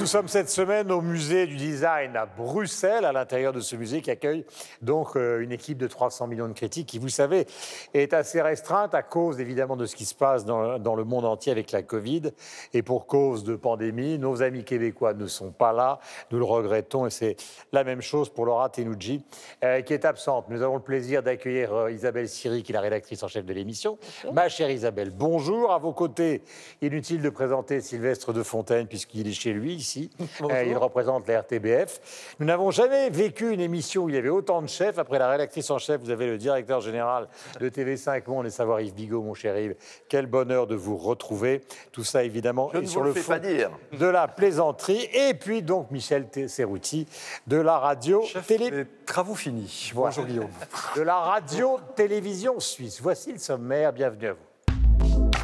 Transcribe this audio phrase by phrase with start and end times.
[0.00, 4.00] Nous sommes cette semaine au musée du design à Bruxelles, à l'intérieur de ce musée
[4.00, 4.44] qui accueille
[4.80, 7.46] donc euh, une équipe de 300 millions de critiques qui, vous savez,
[7.94, 11.24] est assez restreinte à cause évidemment de ce qui se passe dans, dans le monde
[11.24, 12.30] entier avec la Covid
[12.74, 14.18] et pour cause de pandémie.
[14.18, 15.98] Nos amis québécois ne sont pas là,
[16.30, 17.36] nous le regrettons et c'est
[17.72, 19.24] la même chose pour Laura Tenouji
[19.64, 20.46] euh, qui est absente.
[20.48, 23.52] Nous avons le plaisir d'accueillir euh, Isabelle Siri qui est la rédactrice en chef de
[23.52, 23.98] l'émission.
[24.32, 25.72] Ma chère Isabelle, bonjour.
[25.72, 26.42] À vos côtés,
[26.82, 30.10] inutile de présenter Sylvestre de Fontaine puisqu'il est chez lui ici.
[30.40, 32.34] Euh, il représente la RTBF.
[32.38, 34.98] Nous n'avons jamais vécu une émission où il y avait autant de chefs.
[34.98, 37.28] Après la rédactrice en chef, vous avez le directeur général
[37.60, 39.74] de TV5 Monde et savoir Yves Bigot, mon cher Yves.
[40.08, 41.62] Quel bonheur de vous retrouver.
[41.92, 43.70] Tout ça, évidemment, Je est ne sur vous le fond pas dire.
[43.92, 45.08] de la plaisanterie.
[45.12, 47.06] Et puis donc Michel Serruti
[47.46, 49.90] de la radio télé travaux finis.
[49.94, 50.10] Voilà.
[50.14, 50.50] Bonjour Guillaume.
[50.96, 53.00] de la radio télévision suisse.
[53.02, 53.92] Voici le sommaire.
[53.92, 54.47] Bienvenue à vous.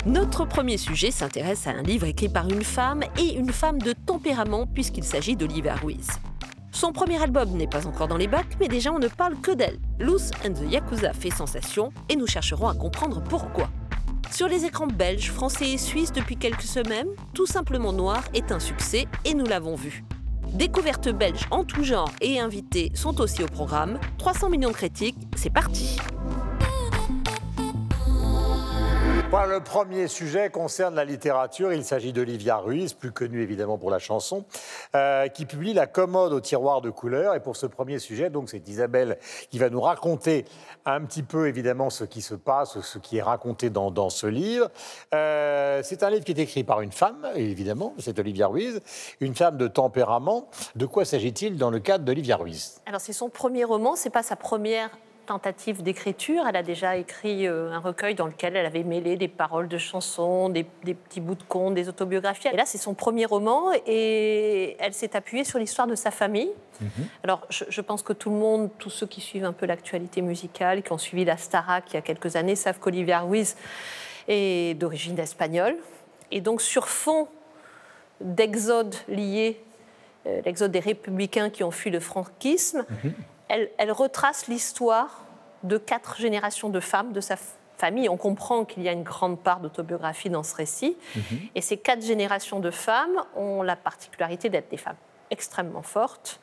[0.07, 3.95] Notre premier sujet s'intéresse à un livre écrit par une femme et une femme de
[3.95, 6.09] tempérament puisqu'il s'agit d'Olivia Ruiz.
[6.73, 9.53] Son premier album n'est pas encore dans les bacs, mais déjà on ne parle que
[9.53, 9.79] d'elle.
[9.99, 13.71] Loose and the Yakuza fait sensation et nous chercherons à comprendre pourquoi.
[14.31, 18.61] Sur les écrans belges, français et suisses depuis quelques semaines, Tout simplement noir est un
[18.61, 20.05] succès et nous l'avons vu.
[20.53, 23.99] Découvertes belges en tout genre et invités sont aussi au programme.
[24.19, 25.97] 300 millions de critiques, c'est parti.
[29.35, 31.73] Le premier sujet concerne la littérature.
[31.73, 34.45] Il s'agit d'Olivia Ruiz, plus connue évidemment pour la chanson,
[34.95, 37.35] euh, qui publie La commode au tiroir de couleurs.
[37.35, 39.19] Et pour ce premier sujet, donc c'est Isabelle
[39.51, 40.45] qui va nous raconter
[40.87, 44.27] un petit peu évidemment ce qui se passe, ce qui est raconté dans, dans ce
[44.27, 44.71] livre.
[45.15, 48.81] Euh, c'est un livre qui est écrit par une femme, évidemment, c'est Olivia Ruiz,
[49.21, 50.49] une femme de tempérament.
[50.75, 52.81] De quoi s'agit-il dans le cadre d'Olivia Ruiz?
[52.87, 54.91] Alors c'est son premier roman, c'est pas sa première
[55.25, 56.47] tentative d'écriture.
[56.47, 59.79] Elle a déjà écrit euh, un recueil dans lequel elle avait mêlé des paroles de
[59.79, 62.49] chansons, des, des petits bouts de contes, des autobiographies.
[62.53, 66.51] Et là, c'est son premier roman et elle s'est appuyée sur l'histoire de sa famille.
[67.23, 70.23] Alors, je, je pense que tout le monde, tous ceux qui suivent un peu l'actualité
[70.23, 73.57] musicale, qui ont suivi la Starac il y a quelques années, savent qu'Olivia Ruiz
[74.29, 75.77] est d'origine espagnole.
[76.31, 77.29] Et donc, sur fond
[78.21, 79.61] d'exode lié,
[80.27, 82.85] euh, l'exode des républicains qui ont fui le franquisme,
[83.55, 85.23] elle, elle retrace l'histoire
[85.63, 87.37] de quatre générations de femmes de sa
[87.77, 88.09] famille.
[88.09, 90.97] On comprend qu'il y a une grande part d'autobiographie dans ce récit.
[91.55, 94.97] Et ces quatre générations de femmes ont la particularité d'être des femmes
[95.31, 96.41] extrêmement fortes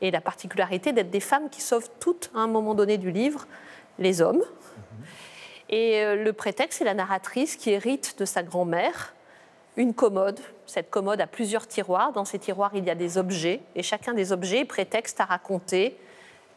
[0.00, 3.46] et la particularité d'être des femmes qui sauvent toutes, à un moment donné du livre,
[3.98, 4.42] les hommes.
[5.68, 9.14] Et euh, le prétexte, c'est la narratrice qui hérite de sa grand-mère
[9.76, 10.40] une commode.
[10.66, 12.12] Cette commode a plusieurs tiroirs.
[12.12, 13.60] Dans ces tiroirs, il y a des objets.
[13.74, 15.98] Et chacun des objets est prétexte à raconter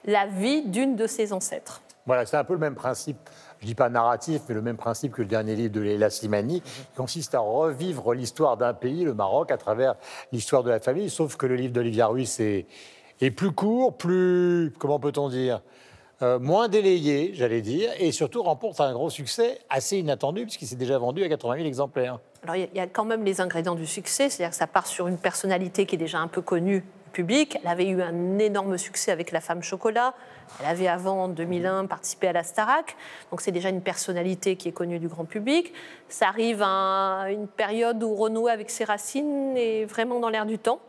[0.08, 1.82] la vie d'une de ses ancêtres.
[2.06, 3.18] Voilà, c'est un peu le même principe,
[3.60, 6.62] je dis pas narratif, mais le même principe que le dernier livre de Leila Slimani,
[6.62, 9.96] qui consiste à revivre l'histoire d'un pays, le Maroc, à travers
[10.32, 12.66] l'histoire de la famille, sauf que le livre d'Olivia Ruiz est,
[13.20, 15.62] est plus court, plus, comment peut-on dire,
[16.22, 20.76] euh, moins délayé, j'allais dire, et surtout remporte un gros succès assez inattendu, puisqu'il s'est
[20.78, 22.20] déjà vendu à 80 000 exemplaires.
[22.44, 25.08] Alors, il y a- quand même les ingrédients du succès, c'est-à-dire que ça part sur
[25.10, 27.58] une personnalité qui est déjà un peu connue public.
[27.64, 30.14] Elle avait eu un énorme succès avec La Femme Chocolat.
[30.60, 32.96] Elle avait avant, en 2001, participé à la Starac.
[33.32, 35.74] Donc, c'est déjà une personnalité qui est connue du grand public.
[36.10, 40.60] Ça arrive à une période où renouer avec ses racines est vraiment dans l'air du
[40.60, 40.80] temps.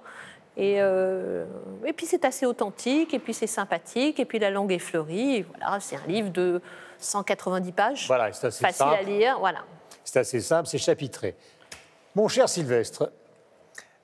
[0.57, 1.45] Et, euh,
[1.87, 5.37] et puis c'est assez authentique, et puis c'est sympathique, et puis la langue est fleurie.
[5.37, 6.61] Et voilà, c'est un livre de
[6.99, 9.39] 190 pages, Voilà, c'est assez facile à lire.
[9.39, 9.61] Voilà.
[10.05, 11.37] C'est assez simple, c'est chapitré.
[12.15, 13.13] Mon cher Sylvestre,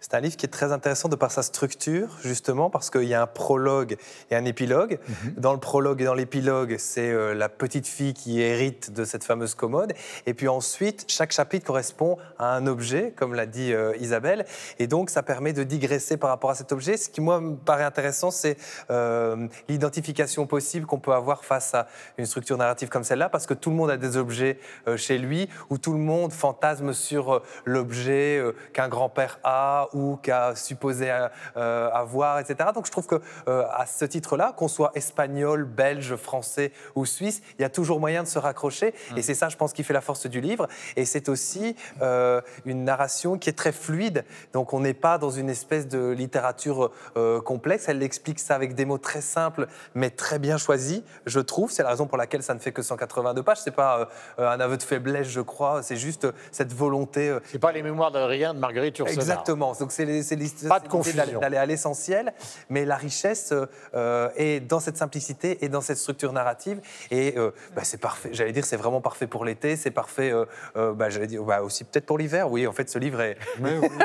[0.07, 3.15] C'est un livre qui est très intéressant de par sa structure, justement, parce qu'il y
[3.15, 3.97] a un prologue
[4.31, 4.99] et un épilogue.
[5.39, 9.25] Dans le prologue et dans l'épilogue, c'est euh, la petite fille qui hérite de cette
[9.25, 9.95] fameuse commode.
[10.27, 14.45] Et puis ensuite, chaque chapitre correspond à un objet, comme l'a dit euh, Isabelle.
[14.79, 16.99] Et donc, ça permet de digresser par rapport à cet objet.
[16.99, 18.59] Ce qui, moi, me paraît intéressant, c'est
[18.91, 21.87] euh, l'identification possible qu'on peut avoir face à
[22.19, 24.59] une structure narrative comme celle-là, parce que tout le monde a des objets
[24.97, 28.43] chez lui, où tout le monde fantasme sur l'objet
[28.75, 31.11] qu'un grand-père a ou qu'a supposé
[31.57, 32.71] euh, avoir, etc.
[32.75, 37.41] Donc je trouve que euh, à ce titre-là, qu'on soit espagnol, belge, français ou suisse,
[37.59, 38.95] il y a toujours moyen de se raccrocher.
[39.17, 40.67] Et c'est ça, je pense, qui fait la force du livre.
[40.97, 44.25] Et c'est aussi euh, une narration qui est très fluide.
[44.53, 46.91] Donc on n'est pas dans une espèce de littérature
[47.45, 47.89] complexe.
[47.89, 51.71] Elle explique ça avec des mots très simples, mais très bien choisis, je trouve.
[51.71, 53.59] C'est la raison pour laquelle ça ne fait que 182 pages.
[53.59, 54.09] C'est pas
[54.39, 55.83] un aveu de faiblesse, je crois.
[55.83, 57.37] C'est juste cette volonté.
[57.45, 59.23] c'est pas les mémoires d'Adrien de Marguerite Yourcenar.
[59.23, 59.75] Exactement.
[59.85, 61.41] Donc c'est l'idée confusion.
[61.41, 62.33] d'aller- à l'essentiel,
[62.71, 63.53] mais la richesse
[63.95, 66.81] euh, est dans cette simplicité et dans cette structure narrative.
[67.11, 70.47] Et euh, bah, c'est parfait, j'allais dire, c'est vraiment parfait pour l'été, c'est parfait, euh,
[70.77, 72.51] euh, bah, j'allais dire, bah, aussi peut-être pour l'hiver.
[72.51, 73.37] Oui, en fait, ce livre est.
[73.61, 74.05] Mais oui, mais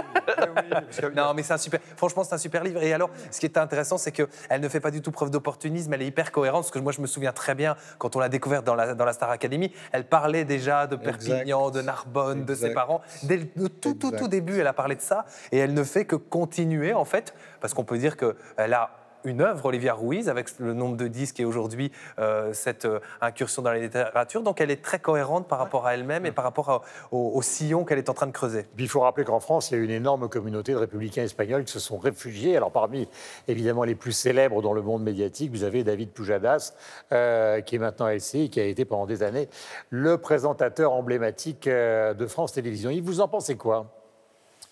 [0.54, 1.80] oui, parce que- Non, mais c'est un super.
[1.96, 2.82] Franchement, c'est un super livre.
[2.84, 4.28] Et alors, ce qui est intéressant, c'est qu'elle
[4.62, 5.94] ne fait pas du tout preuve d'opportunisme.
[5.94, 6.64] Elle est hyper cohérente.
[6.64, 9.06] Parce que moi, je me souviens très bien quand on l'a découverte dans la, dans
[9.06, 13.02] la Star Academy, elle parlait déjà de Perpignan, de Narbonne, de ses parents.
[13.24, 14.28] Dès le tout, tout, tout Exact.
[14.30, 15.26] début, elle a parlé de ça.
[15.52, 18.92] Et elle ne fait que continuer, en fait, parce qu'on peut dire qu'elle a
[19.24, 23.62] une œuvre, Olivia Ruiz, avec le nombre de disques et aujourd'hui euh, cette euh, incursion
[23.62, 24.44] dans la littérature.
[24.44, 27.98] Donc elle est très cohérente par rapport à elle-même et par rapport au, sillon qu'elle
[27.98, 28.66] est en train de creuser.
[28.78, 31.72] Il faut rappeler qu'en France, il y a une énorme communauté de républicains espagnols qui
[31.72, 32.56] se sont réfugiés.
[32.56, 33.08] Alors parmi,
[33.48, 36.74] évidemment, les plus célèbres dans le monde médiatique, vous avez David Pujadas,
[37.12, 39.50] euh, qui est maintenant à LCI, qui a été pendant des années
[39.90, 42.92] le présentateur emblématique de France Télévisions.
[43.02, 43.99] Vous en pensez quoi?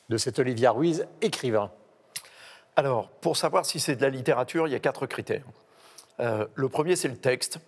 [0.09, 1.71] De cet Olivia Ruiz, écrivain
[2.75, 5.45] Alors, pour savoir si c'est de la littérature, il y a quatre critères.
[6.19, 7.59] Euh, le premier, c'est le texte.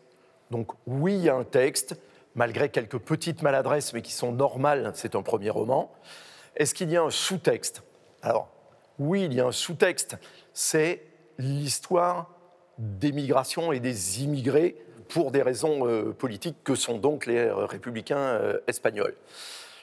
[0.49, 1.99] Donc, oui, il y a un texte,
[2.35, 5.91] malgré quelques petites maladresses, mais qui sont normales, c'est un premier roman.
[6.55, 7.83] Est-ce qu'il y a un sous-texte?
[8.21, 8.49] Alors,
[8.97, 10.17] oui, il y a un sous-texte.
[10.53, 11.03] C'est
[11.37, 12.29] l'histoire
[12.77, 14.75] des migrations et des immigrés
[15.09, 19.15] pour des raisons euh, politiques que sont donc les euh, républicains espagnols.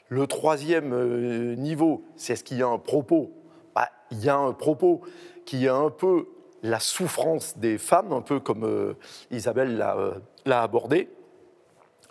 [0.08, 3.32] Le troisième euh, niveau, c'est est-ce qu'il y a un propos
[3.75, 5.00] Bah, Il y a un propos
[5.44, 6.29] qui a un peu
[6.62, 8.94] la souffrance des femmes, un peu comme euh,
[9.31, 10.14] Isabelle l'a euh,
[10.44, 11.08] l'a abordé.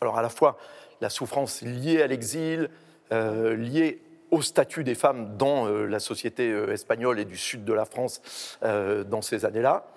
[0.01, 0.57] Alors à la fois
[0.99, 2.69] la souffrance liée à l'exil,
[3.11, 4.01] liée
[4.31, 8.21] au statut des femmes dans la société espagnole et du sud de la France
[8.61, 9.87] dans ces années-là,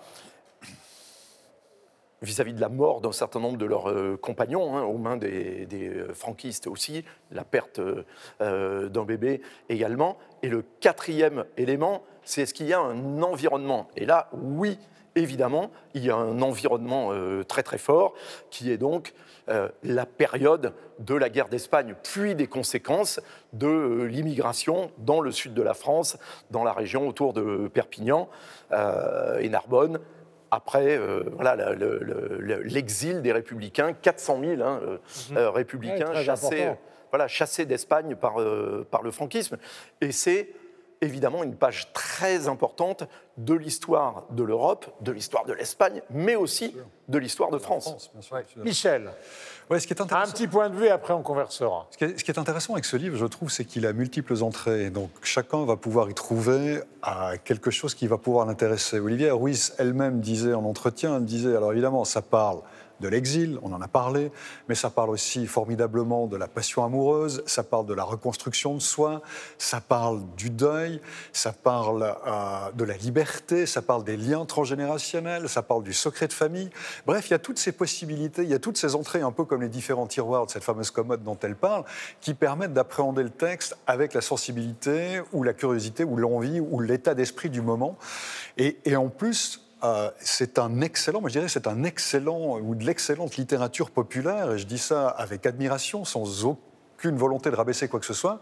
[2.22, 5.66] vis-à-vis de la mort d'un certain nombre de leurs euh, compagnons, hein, aux mains des,
[5.72, 7.80] euh, franquistes aussi, la perte
[8.40, 10.18] euh, d'un bébé également.
[10.42, 13.88] Et le quatrième élément, c'est est-ce qu'il y a un environnement?
[13.96, 14.78] Et là, oui,
[15.14, 17.10] évidemment, il y a un environnement
[17.48, 18.14] très très fort,
[18.50, 19.14] qui est donc
[19.82, 23.18] la période de la guerre d'Espagne, puis des conséquences
[23.52, 26.18] de l'immigration dans le sud de la France,
[26.50, 28.28] dans la région autour de Perpignan
[28.70, 29.98] et Narbonne,
[30.50, 34.98] après euh, voilà, le- le- l'exil des républicains, 400 000 hein, euh,
[35.36, 36.48] euh, républicains Ouais, chassés,
[37.10, 39.56] voilà, chassés d'Espagne par, euh, par le franquisme.
[40.00, 40.48] Et c'est
[41.00, 43.04] évidemment une page très importante
[43.36, 46.74] de l'histoire de l'Europe, de l'histoire de l'Espagne, mais aussi
[47.08, 48.10] de l'histoire de France.
[48.12, 48.62] bien sûr, bien sûr.
[48.64, 49.10] Michel,
[49.70, 51.86] Ouais, ce qui est un petit point de vue et après on conversera.
[51.90, 53.92] Ce qui, est, ce qui est intéressant avec ce livre, je trouve, c'est qu'il a
[53.92, 54.88] multiples entrées.
[54.88, 58.98] Donc chacun va pouvoir y trouver à quelque chose qui va pouvoir l'intéresser.
[58.98, 62.60] Olivier Ruiz elle-même disait en entretien, elle disait, alors évidemment, ça parle
[63.00, 64.30] de l'exil, on en a parlé,
[64.68, 68.80] mais ça parle aussi formidablement de la passion amoureuse, ça parle de la reconstruction de
[68.80, 69.22] soi,
[69.56, 71.00] ça parle du deuil,
[71.32, 76.28] ça parle euh, de la liberté, ça parle des liens transgénérationnels, ça parle du secret
[76.28, 76.70] de famille.
[77.06, 79.44] Bref, il y a toutes ces possibilités, il y a toutes ces entrées, un peu
[79.44, 81.84] comme les différents tiroirs de cette fameuse commode dont elle parle,
[82.20, 87.14] qui permettent d'appréhender le texte avec la sensibilité ou la curiosité ou l'envie ou l'état
[87.14, 87.96] d'esprit du moment.
[88.56, 92.74] Et, et en plus, euh, c'est un excellent, moi je dirais, c'est un excellent ou
[92.74, 97.88] de l'excellente littérature populaire, et je dis ça avec admiration, sans aucune volonté de rabaisser
[97.88, 98.40] quoi que ce soit,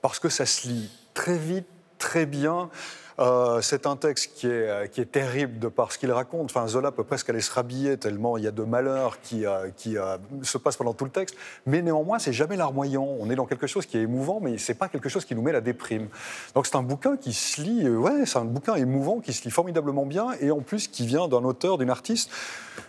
[0.00, 1.66] parce que ça se lit très vite,
[1.98, 2.70] très bien.
[3.18, 6.50] Euh, c'est un texte qui est, euh, qui est terrible de par ce qu'il raconte.
[6.50, 9.70] Enfin, Zola peut presque aller se rhabiller tellement il y a de malheurs qui, euh,
[9.74, 11.34] qui euh, se passent pendant tout le texte.
[11.64, 13.08] Mais néanmoins, c'est jamais larmoyant.
[13.18, 15.42] On est dans quelque chose qui est émouvant, mais c'est pas quelque chose qui nous
[15.42, 16.08] met la déprime.
[16.54, 19.50] Donc c'est un bouquin qui se lit, ouais, c'est un bouquin émouvant qui se lit
[19.50, 22.30] formidablement bien et en plus qui vient d'un auteur, d'une artiste.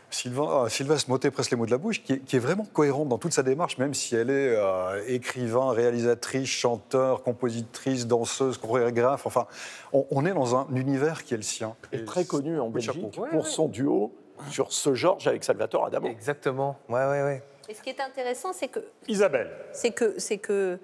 [0.10, 2.66] Sylvain, euh, Sylvestre Motet presse les mots de la bouche, qui est, qui est vraiment
[2.66, 8.58] cohérente dans toute sa démarche, même si elle est euh, écrivain, réalisatrice, chanteur, compositrice, danseuse,
[8.58, 9.26] chorégraphe.
[9.26, 9.48] Enfin,
[9.92, 11.76] on, on est dans un univers qui est le sien.
[11.92, 14.14] Et très connu en Belgique pour son duo
[14.50, 16.08] sur ce Georges avec Salvatore Adamo.
[16.08, 16.78] Exactement.
[16.88, 17.44] Ouais, ouais, ouais.
[17.70, 20.80] Et ce qui est intéressant, c'est que Isabelle, c'est que, c'est que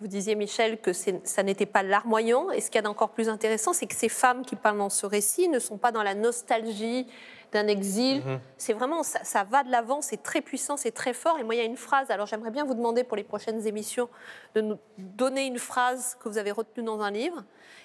[0.00, 2.50] vous disiez, Michel, que c'est- ça n'était pas larmoyant.
[2.52, 4.88] Et ce qu'il y a d'encore plus intéressant, c'est que ces femmes qui parlent dans
[4.90, 7.06] ce récit ne sont pas dans la nostalgie
[7.52, 8.22] d'un exil.
[8.56, 11.38] C'est vraiment, ça, ça va de l'avant, c'est très puissant, c'est très fort.
[11.38, 13.66] Et moi, il y a une phrase, alors j'aimerais bien vous demander pour les prochaines
[13.66, 14.08] émissions
[14.54, 17.42] de nous donner une phrase que vous avez retenue dans un livre.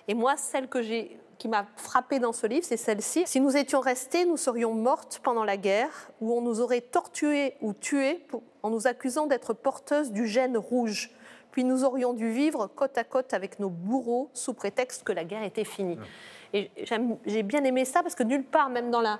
[0.07, 3.23] Et moi, celle que j'ai, qui m'a frappée dans ce livre, c'est celle-ci.
[3.25, 7.57] Si nous étions restés, nous serions mortes pendant la guerre, où on nous aurait torturées
[7.61, 7.73] ou
[8.27, 11.11] pour- en nous accusant d'être porteuses du gène rouge.
[11.51, 15.23] Puis nous aurions dû vivre côte à côte avec nos bourreaux sous prétexte que la
[15.23, 15.97] guerre était finie.
[16.53, 16.69] Et
[17.25, 19.19] j'ai bien aimé ça parce que nulle part, même dans la,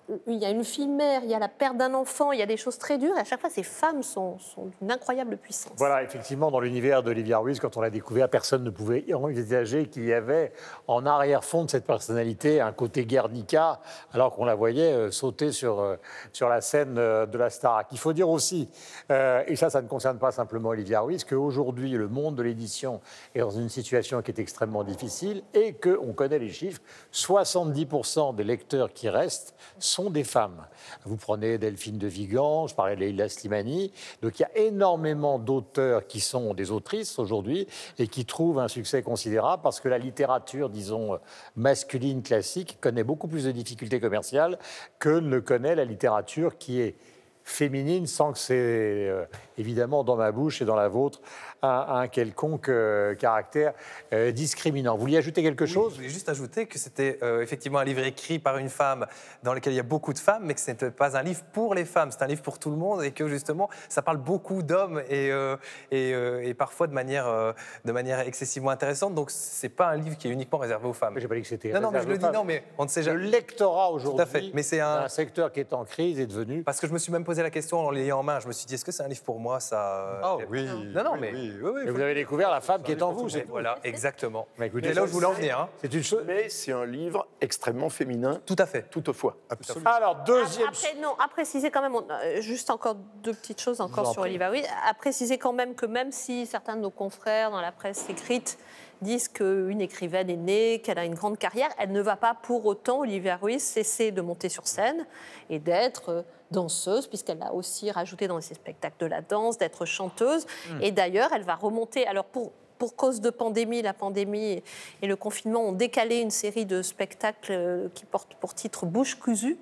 [0.27, 2.43] il y a une fille mère, il y a la perte d'un enfant, il y
[2.43, 3.15] a des choses très dures.
[3.17, 5.73] Et à chaque fois, ces femmes sont, sont d'une incroyable puissance.
[5.77, 10.05] Voilà, effectivement, dans l'univers d'Olivia Ruiz, quand on l'a découvert, personne ne pouvait envisager qu'il
[10.05, 10.51] y avait
[10.87, 13.79] en arrière-fond de cette personnalité un côté Guernica,
[14.13, 15.95] alors qu'on la voyait euh, sauter sur, euh,
[16.33, 17.87] sur la scène euh, de la Starac.
[17.91, 18.69] Il faut dire aussi,
[19.11, 23.01] euh, et ça, ça ne concerne pas simplement Olivia Ruiz, qu'aujourd'hui, le monde de l'édition
[23.35, 26.81] est dans une situation qui est extrêmement difficile et qu'on connaît les chiffres.
[27.13, 30.65] 70% des lecteurs qui restent sont des femmes.
[31.05, 33.91] Vous prenez Delphine de Vigan, je parlais de Leila Slimani.
[34.21, 37.67] Donc il y a énormément d'auteurs qui sont des autrices aujourd'hui
[37.99, 41.19] et qui trouvent un succès considérable parce que la littérature, disons,
[41.55, 44.57] masculine classique connaît beaucoup plus de difficultés commerciales
[44.99, 46.95] que ne connaît la littérature qui est
[47.43, 49.25] féminine sans que c'est euh,
[49.57, 51.21] évidemment dans ma bouche et dans la vôtre
[51.63, 53.73] un, un quelconque euh, caractère
[54.13, 54.95] euh, discriminant.
[54.95, 55.91] Vous vouliez ajouter quelque Oui, chose?
[55.93, 59.05] Je voulais juste ajouter que c'était euh, effectivement un livre écrit par une femme
[59.43, 61.41] dans lequel il y a beaucoup de femmes, mais que ce n'était pas un livre
[61.53, 64.17] pour les femmes, c'est un livre pour tout le monde et que justement ça parle
[64.17, 65.55] beaucoup d'hommes et, euh,
[65.91, 67.53] et, euh, et parfois de manière, euh,
[67.85, 69.13] de manière excessivement intéressante.
[69.15, 71.15] Donc c'est pas un livre qui est uniquement réservé aux femmes.
[71.17, 71.71] J'ai pas dit que c'était.
[71.71, 73.27] Non, non, mais je le dis, non, mais on ne sait Le jamais.
[73.27, 73.93] lectorat fait.
[73.93, 76.63] aujourd'hui, Mais c'est un- un secteur qui est en crise est devenu.
[76.63, 78.39] Parce que je me suis même posé la question en l'ayant en main.
[78.39, 80.19] Je me suis dit, est-ce que c'est un livre pour moi ça?
[80.23, 80.65] Ah euh, oui.
[80.93, 83.01] Non, non, oui, mais- oui, oui, oui, Et vous avez découvert la femme qui est
[83.01, 83.29] en vous.
[83.29, 84.47] C'est- Voilà, exactement.
[84.57, 85.59] Bah, écoutez, C'est là où je voulais en c'est- venir.
[85.59, 85.69] hein.
[85.81, 86.23] C'est une chose.
[86.25, 88.89] Mais c'est un livre extrêmement féminin, Tout à fait.
[88.89, 89.37] toutefois.
[89.49, 89.89] Absolument.
[89.89, 90.67] Alors deuxième.
[90.67, 94.11] Après, non, à préciser quand même, on- euh, juste encore deux petites choses encore en
[94.13, 94.31] sur prie.
[94.31, 94.65] Oliva Ruiz.
[94.87, 98.57] À préciser quand même que même si certains de nos confrères dans la presse écrite
[99.01, 102.65] disent qu'une écrivaine est née, qu'elle a une grande carrière, elle ne va pas pour
[102.65, 105.05] autant, Olivia Ruiz, cesser de monter sur scène
[105.49, 109.85] et d'être euh, danseuse, puisqu'elle a aussi rajouté dans ses spectacles de la danse, d'être
[109.85, 110.45] chanteuse.
[110.81, 112.05] Et d'ailleurs, elle va remonter.
[112.07, 114.63] Alors pour pour cause de pandémie, la pandémie
[115.03, 119.13] et le confinement ont décalé une série de spectacles euh, qui portent pour titre Bouche
[119.13, 119.59] cousue,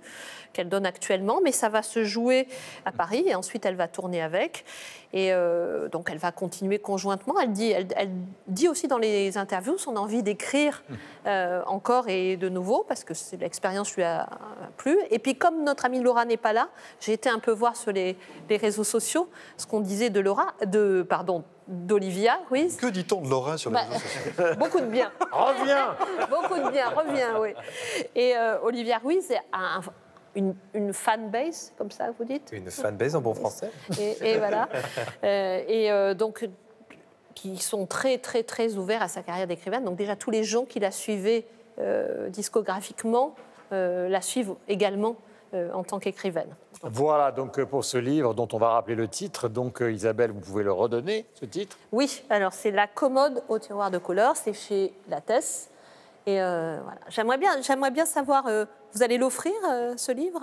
[0.54, 2.48] qu'elle donne actuellement, mais ça va se jouer
[2.86, 4.64] à Paris et ensuite elle va tourner avec.
[5.12, 7.38] Et euh, donc elle va continuer conjointement.
[7.42, 8.12] Elle dit, elle, elle
[8.48, 10.82] dit aussi dans les interviews son envie d'écrire
[11.26, 14.30] euh, encore et de nouveau, parce que l'expérience lui a
[14.78, 14.98] plu.
[15.12, 16.70] Et puis comme notre amie Laura n'est pas là,
[17.02, 18.16] j'ai été un peu voir sur les,
[18.50, 22.76] les réseaux sociaux ce qu'on disait de Laura, de, pardon, d'Olivia Ruiz.
[22.78, 25.12] Que dit-on de Laura sur les Bah, réseaux sociaux Beaucoup de bien.
[25.32, 25.96] Reviens.
[26.30, 27.50] Beaucoup de bien, reviens, oui.
[28.16, 29.82] Et euh, Olivia Ruiz a un-
[30.36, 32.50] une, une fanbase, comme ça vous dites?
[32.54, 33.70] Une fanbase en bon français.
[34.00, 34.68] et, et voilà.
[35.24, 36.48] Euh, et euh, donc,
[37.36, 39.84] qui sont très, très, très ouverts à sa carrière d'écrivaine.
[39.86, 41.46] Donc, déjà, tous les gens qui la suivaient
[41.80, 43.36] euh, discographiquement
[43.72, 45.16] euh, la suivent également
[45.54, 46.50] euh, en tant qu'écrivaine.
[46.84, 49.50] Voilà donc euh, pour ce livre dont on va rappeler le titre.
[49.50, 51.78] Donc euh, Isabelle, vous pouvez le redonner, ce titre?
[51.92, 55.70] Oui, alors c'est La commode au tiroir de couleur, c'est chez Lattès.
[56.26, 57.00] Et euh, voilà.
[57.10, 60.42] J'aimerais bien, j'aimerais bien savoir, euh, vous allez l'offrir, euh, ce livre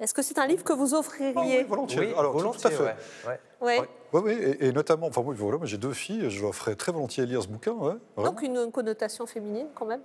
[0.00, 2.00] Est-ce que c'est un livre que vous Ah offririez oui, volontiers.
[2.00, 2.82] Oui, Alors, tout- à fait.
[2.82, 2.94] ouais,
[3.26, 3.40] ouais.
[3.80, 3.86] Oui.
[4.12, 6.92] Oui, oui, et, et notamment, enfin, moi, voilà, j'ai deux filles, je leur ferais très
[6.92, 7.72] volontiers lire ce bouquin.
[7.72, 7.94] Ouais.
[8.16, 10.02] Donc une connotation féminine quand même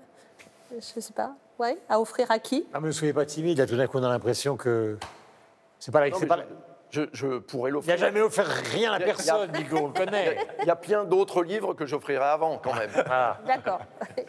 [0.72, 1.34] Je ne sais pas.
[1.58, 1.78] Ouais.
[1.90, 2.66] À offrir à qui?
[2.74, 4.98] Ah, mais ne soyez pas timide, là tout d'un coup on a l'impression que.
[5.80, 6.10] C'est pas la.
[6.10, 6.40] Non, mais pas
[6.92, 7.98] je, je pourrais Il n'a l'offrir.
[7.98, 10.38] jamais offert rien à personne, Nico, on le connaît.
[10.62, 12.90] Il y a plein d'autres livres que j'offrirai avant, quand même.
[12.92, 13.40] Voilà.
[13.46, 13.80] D'accord.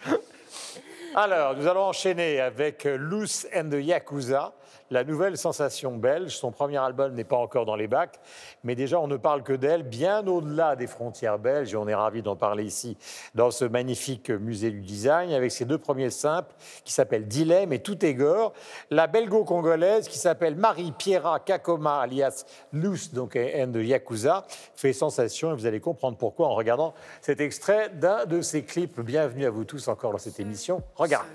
[1.14, 4.52] Alors, nous allons enchaîner avec Loose and the Yakuza,
[4.90, 6.36] la nouvelle sensation belge.
[6.36, 8.20] Son premier album n'est pas encore dans les bacs,
[8.64, 11.94] mais déjà on ne parle que d'elle, bien au-delà des frontières belges, et on est
[11.94, 12.96] ravi d'en parler ici
[13.34, 17.80] dans ce magnifique musée du design, avec ses deux premiers simples qui s'appellent Dilemme et
[17.80, 18.52] Tout est gore.
[18.90, 25.54] La belgo-congolaise qui s'appelle Marie-Pierra Kakoma, alias Loose donc, and the Yakuza, fait sensation, et
[25.54, 29.00] vous allez comprendre pourquoi en regardant cet extrait d'un de ses clips.
[29.00, 30.82] Bienvenue à vous tous encore dans cette émission.
[30.96, 31.26] Regarde.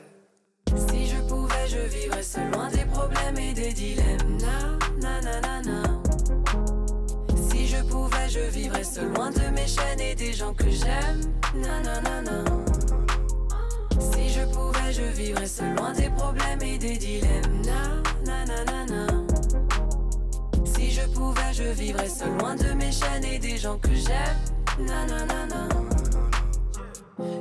[1.76, 4.38] Je vivrais seul loin des problèmes et des dilemmes.
[5.02, 5.84] Na, na, na, na.
[7.50, 11.20] Si je pouvais, je vivrais seul loin de mes chaînes et des gens que j'aime.
[11.56, 12.44] Na, na, na, na.
[14.00, 17.62] Si je pouvais, je vivrais seul loin des problèmes et des dilemmes.
[17.66, 19.08] Na, na, na, na, na.
[20.64, 24.40] Si je pouvais, je vivrais seul loin de mes chaînes et des gens que j'aime.
[24.80, 25.68] Na, na, na, na.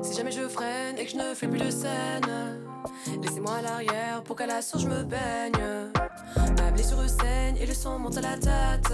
[0.02, 2.26] Si jamais je freine et que je ne fais plus de scène,
[3.22, 5.52] laissez-moi à l'arrière pour qu'à la source je me baigne.
[6.58, 8.92] Ma blessure saigne et le sang monte à la tête.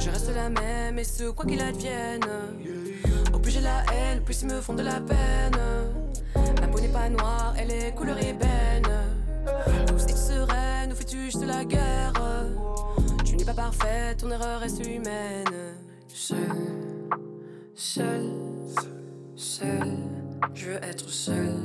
[0.00, 2.24] Je reste la même et ce quoi qu'il advienne.
[3.32, 5.56] Au plus j'ai la haine, plus ils me font de la peine.
[6.60, 8.88] Ma peau n'est pas noire, elle est couleur ébène.
[9.86, 12.12] Tous est sereine, ou fais-tu juste la guerre?
[13.24, 15.44] Tu n'es pas parfaite, ton erreur reste humaine.
[16.08, 16.36] Seul,
[17.74, 18.30] seul
[19.36, 19.96] seul,
[20.54, 21.56] je veux être seul.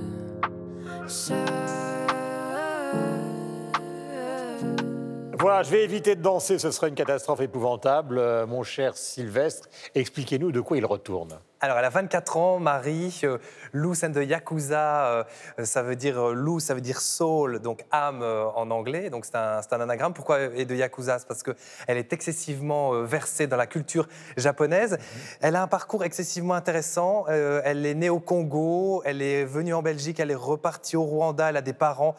[5.37, 8.17] Voilà, je vais éviter de danser, ce serait une catastrophe épouvantable.
[8.17, 11.37] Euh, mon cher Sylvestre, expliquez-nous de quoi il retourne.
[11.61, 13.37] Alors, elle a 24 ans, Marie, euh,
[13.71, 15.23] Loose and the Yakuza, euh,
[15.63, 19.37] ça veut dire euh, loose, ça veut dire soul, donc âme en anglais, donc c'est
[19.37, 20.13] un, anagramme.
[20.13, 21.17] Pourquoi et de Yakuza?
[21.17, 24.97] C'est parce qu'elle est excessivement versée dans la culture japonaise.
[25.39, 27.25] Elle a un parcours excessivement intéressant.
[27.27, 31.49] Elle est née au Congo, elle est venue en Belgique, elle est repartie au Rwanda,
[31.49, 32.15] elle a des parents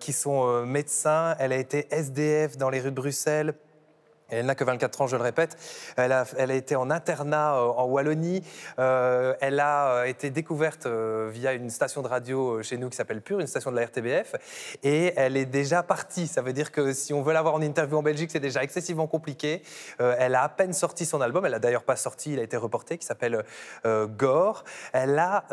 [0.00, 3.54] qui sont médecins, elle a été SDF dans les rues de Bruxelles.
[4.30, 5.56] Elle n'a que 24 ans, je le répète.
[5.96, 8.42] Elle a, elle a été en internat euh, en Wallonie.
[8.78, 12.96] Euh, elle a euh, été découverte euh, via une station de radio chez nous qui
[12.96, 14.34] s'appelle Pure, une station de la RTBF.
[14.82, 16.26] Et elle est déjà partie.
[16.26, 19.06] Ça veut dire que si on veut l'avoir en interview en Belgique, c'est déjà excessivement
[19.06, 19.62] compliqué.
[19.98, 21.44] Elle a à peine sorti son album.
[21.44, 23.44] Elle n'a d'ailleurs pas sorti, il a été reporté, qui s'appelle
[23.84, 24.64] Gore.
[24.92, 25.44] Elle a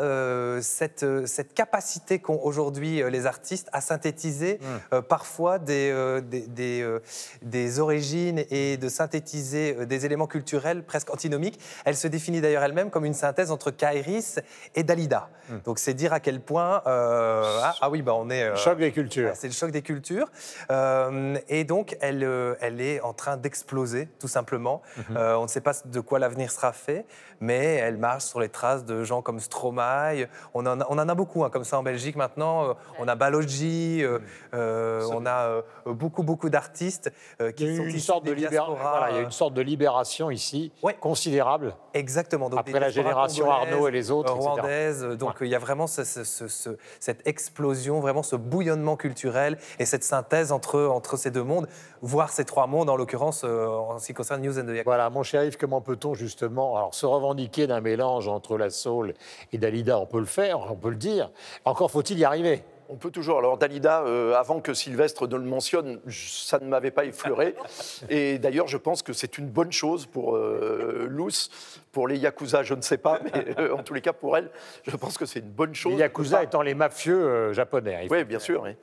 [0.60, 4.60] cette, cette capacité qu'ont aujourd'hui les artistes à synthétiser
[4.92, 6.98] euh, parfois des, des, des,
[7.42, 11.58] des origines et de synthétiser euh, des éléments culturels presque antinomiques.
[11.84, 14.38] Elle se définit d'ailleurs elle-même comme une synthèse entre Kairis
[14.74, 15.28] et Dalida.
[15.64, 16.82] Donc c'est dire à quel point...
[16.86, 18.44] euh, ah, ah oui, bah on est...
[18.44, 19.28] euh, Choc des cultures.
[19.30, 20.28] Ouais, C'est le choc des cultures.
[20.70, 24.80] Euh, et donc, elle, euh, elle est en train d'exploser, tout simplement.
[25.16, 27.04] Euh, on ne sait pas de quoi l'avenir sera fait,
[27.40, 30.26] mais elle marche sur les traces de gens comme Stromae.
[30.54, 32.70] On en a, on en a beaucoup, hein, comme ça en Belgique maintenant.
[32.70, 34.18] Euh, on a Balogi, euh,
[34.54, 37.88] euh, on a euh, beaucoup, beaucoup d'artistes euh, Il y a qui eu sont une
[37.90, 40.94] issus sorte, de voilà, il y a euh, une sorte de libération ici, Ouais.
[40.94, 41.74] considérable.
[41.94, 42.48] Exactement.
[42.50, 44.50] Donc Après la génération Arnaud et les autres, euh, etc.
[44.50, 45.02] rwandaises.
[45.18, 49.58] Donc il y a vraiment ce- ce- ce- ce- cette explosion, vraiment ce bouillonnement culturel
[49.78, 51.68] et cette synthèse entre, entre ces deux mondes,
[52.00, 54.82] voire ces trois mondes en l'occurrence euh, en ce qui concerne News and the Yakuza.
[54.84, 59.14] Voilà, mon cher Yves, comment peut-on justement alors, se revendiquer d'un mélange entre la soul
[59.52, 59.98] et Dalida?
[59.98, 61.30] On peut le faire, on peut le dire.
[61.64, 62.64] Encore faut-il y arriver.
[62.92, 63.38] On peut toujours.
[63.38, 67.54] Alors Dalida, euh, avant que Sylvestre ne le mentionne, je- ça ne m'avait pas effleuré.
[68.10, 71.48] Et d'ailleurs, je pense que c'est une bonne chose pour euh, Luce,
[71.90, 74.50] pour les Yakuza, je ne sais pas, mais euh, en tous les cas pour elle,
[74.86, 75.92] je pense que c'est une bonne chose.
[75.94, 78.06] Les Yakuza étant les mafieux japonais.
[78.10, 78.76] Oui, bien sûr, oui.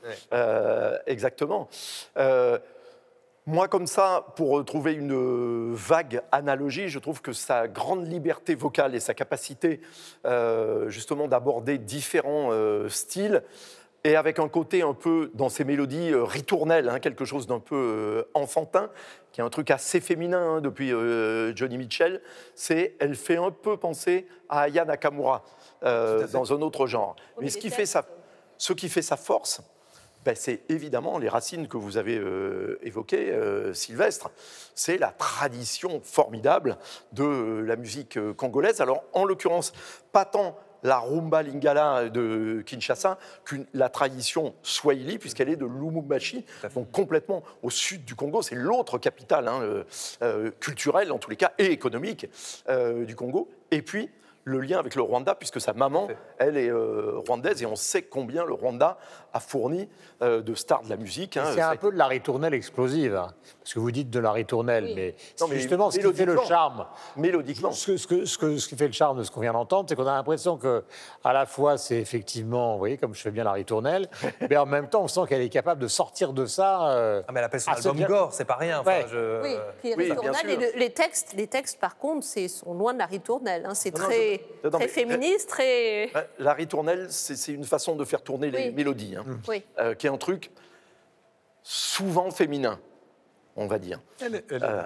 [1.05, 1.69] Exactement.
[3.45, 8.93] Moi, comme ça, pour trouver une vague analogie, je trouve que sa grande liberté vocale
[8.93, 9.81] et sa capacité
[10.25, 13.41] euh, justement d'aborder différents euh, styles,
[14.03, 17.59] et avec un côté un peu dans ses mélodies euh, ritournelles, hein, quelque chose d'un
[17.59, 18.89] peu euh, enfantin,
[19.31, 22.21] qui est un truc assez féminin hein, depuis euh, Johnny Mitchell,
[22.55, 25.43] c'est elle fait un peu penser à Aya Nakamura
[25.83, 27.15] euh, dans un autre genre.
[27.35, 28.05] Oh, Mais ce qui fait sa,
[28.57, 29.61] ce qui fait sa force,
[30.25, 34.31] ben, c'est évidemment les racines que vous avez euh, évoquées, euh, Sylvestre.
[34.75, 36.77] C'est la tradition formidable
[37.13, 38.81] de euh, la musique congolaise.
[38.81, 39.71] Alors, en l'occurrence,
[40.11, 46.45] pas tant la rumba lingala de Kinshasa qu'une la tradition swahili, puisqu'elle est de Lumumbashi,
[46.75, 48.41] donc complètement au sud du Congo.
[48.41, 49.83] C'est l'autre capitale hein, euh,
[50.21, 52.27] euh, culturelle, en tous les cas, et économique
[52.69, 53.49] euh, du Congo.
[53.71, 54.09] Et puis,
[54.49, 56.07] le lien avec le Rwanda, puisque sa maman,
[56.37, 58.97] elle est euh, rwandaise, et on sait combien le Rwanda
[59.33, 59.87] a fourni
[60.21, 61.37] euh, de stars de la musique.
[61.37, 61.43] hein.
[61.53, 63.27] C'est un peu de la ritournelle explosive, hein,
[63.61, 64.93] parce que vous dites de la ritournelle, Oui.
[64.95, 66.85] mais, Non, c'est mais justement ce qui fait le charme.
[67.15, 67.71] Mélodiquement.
[67.71, 69.87] Ce, que- ce que- ce ce qui fait le charme de ce qu'on vient d'entendre,
[69.89, 70.83] c'est qu'on a l'impression que,
[71.23, 74.07] à la fois, c'est effectivement, vous voyez, comme je fais bien la ritournelle,
[74.49, 76.89] mais en même temps, on sent qu'elle est capable de sortir de ça.
[76.91, 78.07] euh, Ah, mais elle appelle son album bien.
[78.07, 78.79] Gore, c'est pas rien.
[78.79, 79.05] Enfin, Ouais.
[79.11, 80.49] je- Oui, puis oui, bien ritournelle, sûr.
[80.49, 83.65] et le- les, textes, les textes, par contre, c'est- sont loin de la ritournelle.
[83.65, 83.73] hein.
[83.75, 86.11] C'est Non, non, très, je- non, très mais- féministe, très...
[86.13, 88.71] Ouais, La ritournelle, c'est une façon de faire tourner les Oui.
[88.73, 89.63] mélodies, hein, Oui.
[89.79, 90.51] euh, qui est un truc
[91.63, 92.79] souvent féminin,
[93.55, 93.99] on va dire.
[94.21, 94.83] Elle est- elle est- Euh,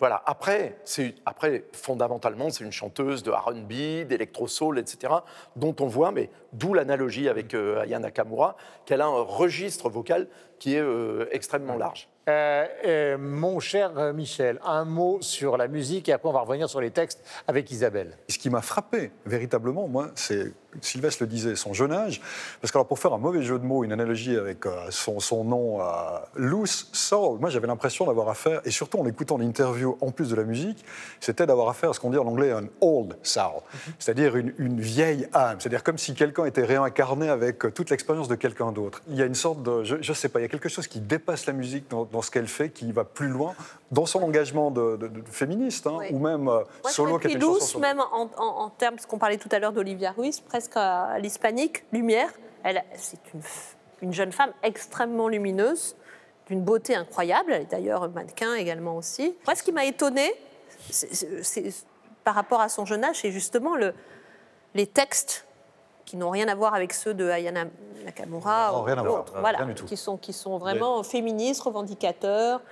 [0.00, 0.22] voilà.
[0.26, 5.12] Après, c'est après fondamentalement, c'est une chanteuse de R&B, d'électro-soul, etc.,
[5.56, 10.28] dont on voit, mais d'où l'analogie avec euh, Aya Nakamura, qu'elle a un registre vocal
[10.58, 12.08] qui est euh, extrêmement large.
[12.28, 16.68] Euh, euh, mon cher Michel, un mot sur la musique et après on va revenir
[16.68, 18.18] sur les textes avec Isabelle.
[18.28, 22.20] Ce qui m'a frappé véritablement, moi, c'est, Sylvestre le disait, son jeune âge.
[22.60, 25.20] Parce que alors, pour faire un mauvais jeu de mots, une analogie avec euh, son,
[25.20, 25.84] son nom, euh,
[26.34, 30.36] Loose Soul, moi j'avais l'impression d'avoir affaire, et surtout en écoutant l'interview en plus de
[30.36, 30.84] la musique,
[31.20, 33.62] c'était d'avoir affaire à ce qu'on dit en anglais un old soul,
[33.98, 35.56] c'est-à-dire une, une vieille âme.
[35.58, 39.00] C'est-à-dire comme si quelqu'un était réincarné avec toute l'expérience de quelqu'un d'autre.
[39.08, 40.86] Il y a une sorte de, je, je sais pas, il y a quelque chose
[40.86, 43.54] qui dépasse la musique dans, dans ce qu'elle fait, qui va plus loin
[43.90, 46.08] dans son engagement de, de- de féministe, hein, Oui.
[46.12, 49.38] ou même euh, Moi, solo Luce, sur- même en, en- en termes, parce qu'on parlait
[49.38, 52.30] tout à l'heure d'Olivia Ruiz, presque à l'hispanique, Lumière.
[52.64, 53.40] Elle, c'est une,
[54.02, 55.96] une jeune femme extrêmement lumineuse,
[56.46, 57.52] d'une beauté incroyable.
[57.52, 59.36] Elle est d'ailleurs mannequin également aussi.
[59.46, 60.32] Moi, ce qui m'a étonnée,
[60.90, 61.86] c'est- c'est- c'est-
[62.24, 63.94] par rapport à son jeune âge, c'est justement le,
[64.74, 65.46] les textes
[66.08, 67.66] qui n'ont rien à voir avec ceux de Ayana
[68.06, 69.84] Nakamura Non, ou rien à voir, d'autres, rien voilà, du tout.
[69.84, 72.62] qui sont qui sont vraiment féministes, revendicateurs.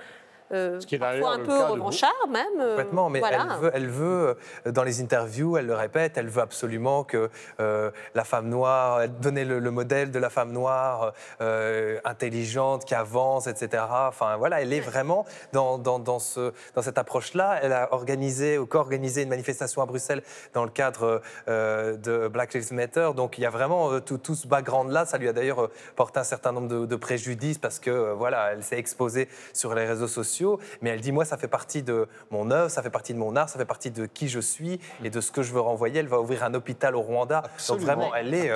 [0.51, 2.45] Euh, qui est parfois un peu revanchards même.
[2.59, 3.47] euh, Complètement, mais voilà.
[3.51, 7.29] elle, veut, elle veut, euh, dans les interviews, elle le répète, elle veut absolument que
[7.59, 12.85] euh, la femme noire, elle donnait le, le modèle de la femme noire euh, intelligente,
[12.85, 13.83] qui avance, etc.
[14.07, 17.59] Enfin, voilà, elle est vraiment dans, dans, dans, ce, dans cette approche-là.
[17.61, 22.73] Elle a organisé, ou co-organisé une manifestation à Bruxelles dans le cadre de Black Lives
[22.73, 23.09] Matter.
[23.15, 25.05] Donc, il y a vraiment tout, tout ce background-là.
[25.05, 28.63] Ça lui a d'ailleurs porté un certain nombre de, de préjudices parce que, voilà, elle
[28.63, 30.36] s'est exposée sur les réseaux sociaux.
[30.81, 33.35] Mais elle dit, moi, ça fait partie de mon œuvre, ça fait partie de mon
[33.35, 35.99] art, ça fait partie de qui je suis et de ce que je veux renvoyer.
[35.99, 37.39] Elle va ouvrir un hôpital au Rwanda.
[37.45, 37.85] Absolument.
[37.85, 38.49] Donc, vraiment, elle est.
[38.51, 38.55] euh,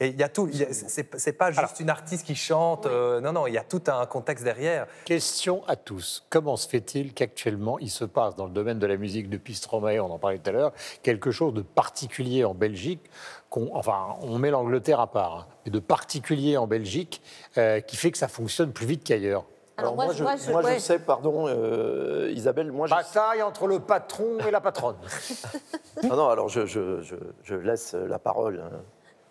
[0.00, 0.48] et il y a tout.
[0.70, 2.86] C'est pas juste une artiste qui chante.
[2.86, 4.86] euh, non, non, il y a tout un contexte derrière.
[5.04, 6.26] Question à tous.
[6.30, 9.98] Comment se fait-il qu'actuellement, il se passe dans le domaine de la musique depuis Stromae,
[10.00, 13.00] on en parlait tout à l'heure, quelque chose de particulier en Belgique
[13.48, 17.22] qu'on- Enfin, on met l'Angleterre à part, hein, mais de particulier en Belgique
[17.58, 19.44] euh, qui fait que ça fonctionne plus vite qu'ailleurs?
[19.80, 20.78] Alors, moi, je- moi, je, moi, je- ouais.
[20.78, 24.96] sais, pardon, euh, Isabelle, moi, je, Bataille entre le patron et la patronne.
[26.04, 28.62] non, non, alors je, je- je- je laisse la parole.
[28.64, 28.76] hein.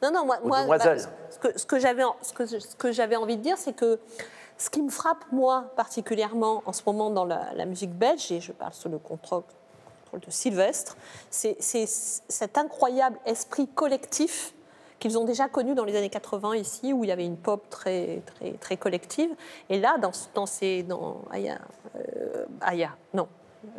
[0.02, 0.98] Non, non, moi, moi, demoiselles.
[1.06, 3.42] bah, ce que, ce que j'avais, en- ce que, je- ce que j'avais envie de
[3.42, 4.00] dire, c'est que
[4.58, 8.40] ce qui me frappe, moi, particulièrement en ce moment dans la, la musique belge, et
[8.42, 9.44] je parle sous le contrôle,
[10.04, 10.96] contrôle de Sylvestre,
[11.30, 14.54] c'est, c'est cet incroyable esprit collectif
[15.00, 17.70] qu'ils ont déjà connu dans les années 80 ici, où il y avait une pop
[17.70, 19.30] très, très, très collective.
[19.70, 20.84] Et là, dans, dans ces...
[20.84, 21.60] Dans, Aya,
[21.96, 23.28] euh, Aya, non,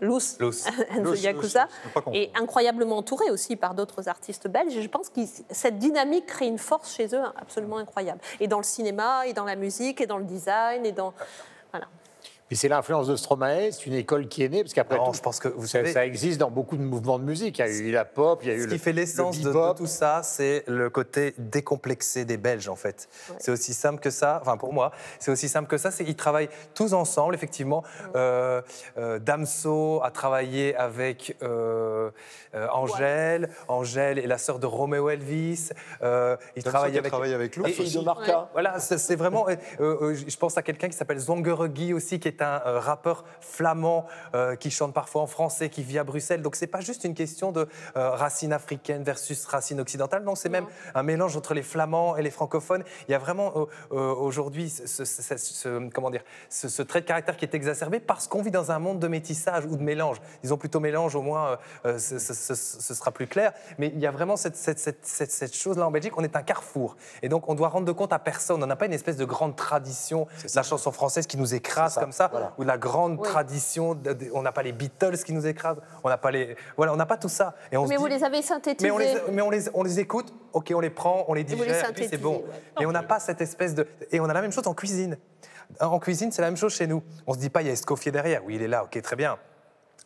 [0.01, 1.69] Loose, and the Yakuza,
[2.13, 4.77] et incroyablement entouré aussi par d'autres artistes belges.
[4.77, 8.21] Et je pense que cette dynamique crée une force chez eux absolument incroyable.
[8.41, 11.15] Et dans le cinéma, et dans la musique, et dans le design, et dans...
[12.51, 15.21] Mais c'est l'influence de Stromae, c'est une école qui est née, parce qu'après tout, je
[15.21, 17.59] pense que vous ça, savez- ça existe dans beaucoup de mouvements de musique.
[17.59, 19.39] Il y a eu la pop, il y a eu Ce le qui fait l'essence
[19.43, 23.09] le de, tout ça, c'est le côté décomplexé des Belges, en fait.
[23.39, 26.17] C'est aussi simple que ça, enfin pour moi, c'est aussi simple que ça, c'est qu'ils
[26.17, 27.85] travaillent tous ensemble, effectivement.
[28.17, 28.63] Euh,
[28.99, 32.11] euh, Damso a travaillé avec euh,
[32.57, 35.71] euh, Angèle, Angèle est la sœur de Romeo Elvis.
[36.03, 37.13] Euh, il travaille qui a avec...
[37.15, 38.49] avec Louf Et- de Marca.
[38.55, 39.47] Voilà, c'est c'est vraiment.
[39.49, 43.25] euh, euh, je pense à quelqu'un qui s'appelle Zongeregui aussi, qui est un euh, rappeur
[43.41, 46.43] flamand euh, qui chante parfois en français, qui vit à Bruxelles.
[46.43, 50.23] Donc c'est pas juste une question de euh, racine africaine versus racine occidentale.
[50.25, 52.85] Non, c'est même un mélange entre les flamands et les francophones.
[53.09, 53.53] Il y a vraiment
[53.91, 58.27] aujourd'hui ce, ce- ce- ce- comment dire, ce, trait de caractère qui est exacerbé parce
[58.29, 60.21] qu'on vit dans un monde de métissage ou de mélange.
[60.43, 63.53] Disons plutôt mélange, au moins euh, ce, sera plus clair.
[63.79, 66.13] Mais il y a vraiment cette, cette- cette- cette- cette chose-là en Belgique.
[66.17, 66.97] On est un carrefour.
[67.23, 68.63] Et donc on doit rendre compte à personne.
[68.63, 71.95] On n'a pas une espèce de grande tradition de la chanson française qui nous écrase
[71.97, 73.29] comme ça, ou de la grande Oui.
[73.29, 73.99] tradition.
[74.35, 75.79] on n'a pas les Beatles qui nous écrasent.
[76.05, 76.57] On n'a pas les.
[76.77, 77.55] Voilà, on n'a pas tout ça.
[77.73, 78.89] Et on Mais vous dit- les avez synthétisés.
[78.89, 81.45] mais on les, mais on les, on les écoute, ok, on les prend, on les
[81.45, 82.37] digère, c'est bon.
[82.39, 82.45] ouais.
[82.81, 83.87] Mais on n'a pas cette espèce de.
[84.13, 85.19] Et on a la même chose en cuisine.
[85.81, 87.03] En cuisine, c'est la même chose chez nous.
[87.27, 88.43] On se dit pas, il y a Escoffier derrière.
[88.45, 89.39] Oui, il est là, ok, très bien.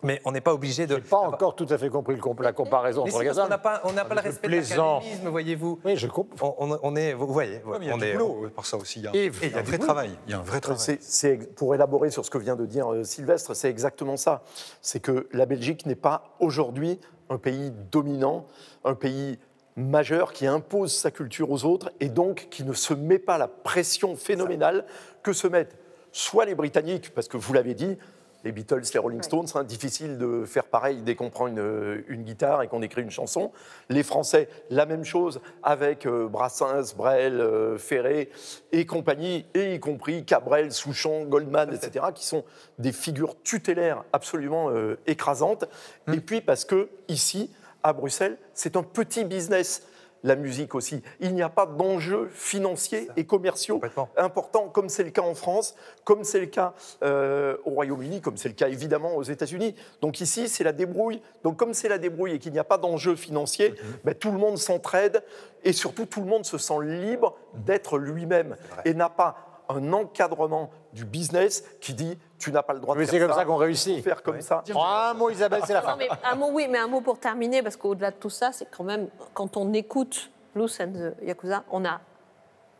[0.02, 0.96] Mais on n'est pas obligé de.
[0.96, 3.92] J'ai pas encore tout à fait compris la comparaison entre les qu'on n'a pas, on
[3.92, 4.98] n'a pas le respect plaisant.
[4.98, 5.80] de l'académisme, voyez-vous.
[5.84, 6.54] Oui, je comprends.
[6.58, 8.12] On, on- on est, vous voyez, Ouais, mais il y a on du est.
[8.12, 8.98] boulot par ça aussi.
[9.00, 9.38] Il y a, Yves.
[9.42, 10.10] il y a un vrai travail.
[10.26, 10.80] Il y a un vrai travail.
[10.80, 14.42] C'est- C'est pour élaborer sur ce que vient de dire euh, Sylvestre, c'est exactement ça.
[14.82, 18.46] C'est que la Belgique n'est pas aujourd'hui un pays dominant,
[18.84, 19.38] un pays
[19.76, 23.48] majeur qui impose sa culture aux autres et donc qui ne se met pas la
[23.48, 24.84] pression phénoménale
[25.22, 25.76] que se mettent
[26.12, 27.96] soit les Britanniques, parce que vous l'avez dit,
[28.44, 32.22] les Beatles, les Rolling Stones, hein, difficile de faire pareil dès qu'on prend une, une
[32.22, 33.52] guitare et qu'on écrit une chanson.
[33.88, 38.30] Les Français, la même chose avec euh, Brassens, Brel, euh, Ferré
[38.72, 42.44] et compagnie, et y compris Cabrel, Souchon, Goldman, etc., qui sont
[42.78, 45.64] des figures tutélaires absolument euh, écrasantes.
[46.12, 47.50] Et puis parce que ici,
[47.82, 49.82] à Bruxelles, c'est un petit business.
[50.24, 51.02] La musique aussi.
[51.20, 53.80] Il n'y a pas d'enjeux financiers et commerciaux
[54.16, 58.36] importants, comme c'est le cas en France, comme c'est le cas euh, au Royaume-Uni, comme
[58.36, 59.76] c'est le cas évidemment aux États-Unis.
[60.00, 61.20] Donc ici, c'est la débrouille.
[61.44, 63.76] Donc comme c'est la débrouille et qu'il n'y a pas d'enjeux financiers, Mhm.
[64.04, 65.22] ben, tout le monde s'entraide
[65.62, 70.70] et surtout tout le monde se sent libre d'être lui-même et n'a pas un encadrement
[70.92, 73.44] du business qui dit tu n'as pas le droit Mais de c'est faire comme ça
[73.44, 74.02] qu'on réussit.
[74.04, 74.62] faire comme ça.
[74.74, 75.92] Un mot, Isabelle, c'est la fin.
[75.92, 78.50] Non, mais un mot, oui, mais un mot pour terminer, parce qu'au-delà de tout ça,
[78.52, 82.00] c'est quand même, quand on écoute Loose and the Yakuza, on a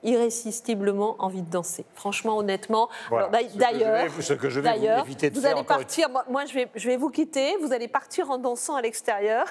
[0.04, 1.84] irrésistiblement envie de danser.
[1.94, 2.88] Franchement, honnêtement.
[3.08, 3.26] Voilà.
[3.26, 5.56] Alors, Ce que je D'ailleurs, vais- ce que je vais vous éviter de vous faire
[5.56, 6.08] allez partir.
[6.10, 7.56] Moi, moi, je vais, je vais vous quitter.
[7.60, 9.46] Vous allez partir en dansant à l'extérieur.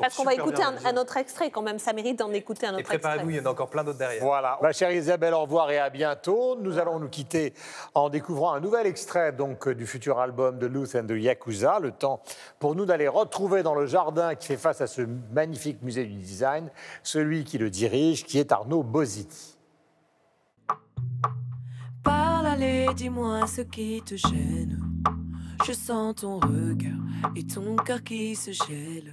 [0.00, 1.78] Parce qu'on va écouter un, autre extrait quand même.
[1.78, 3.98] Ça mérite d'en écouter un Et autre préparez-vous, il y en a encore plein d'autres
[3.98, 4.22] derrière.
[4.22, 4.58] Voilà.
[4.60, 6.56] Ma chère Isabelle, au revoir et à bientôt.
[6.60, 7.54] Nous allons nous quitter
[7.94, 11.78] en découvrant un nouvel extrait donc, euh, du futur album de Luth and the Yakuza.
[11.80, 12.20] Le temps
[12.58, 16.14] pour nous d'aller retrouver dans le jardin qui fait face à ce magnifique musée du
[16.14, 16.70] design
[17.02, 18.82] celui qui le dirige, qui est Arnaud
[22.02, 24.80] Parle, allez, dis-moi ce qui te gêne.
[25.66, 26.92] Je sens ton regard
[27.34, 29.12] et ton cœur qui se gèle.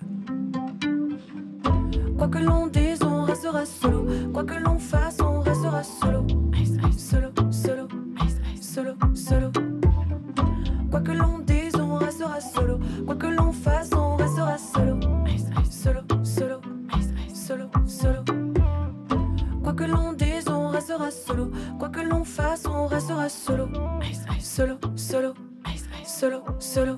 [2.17, 4.05] Quoi que l'on dise, on restera solo.
[4.31, 6.25] Quoi que l'on fasse, on restera solo.
[6.97, 7.87] Solo, solo,
[8.61, 9.51] solo, solo.
[10.89, 12.79] Quoi que l'on dise, on restera solo.
[13.05, 14.99] Quoi que l'on fasse, on restera solo.
[15.69, 16.61] Solo, solo,
[17.33, 18.23] solo, solo.
[19.61, 20.04] Quoi que l'on
[20.97, 21.51] restera solo.
[21.77, 23.69] Quoi que l'on fasse, on restera solo.
[24.39, 25.33] Solo, solo,
[26.05, 26.97] solo, solo.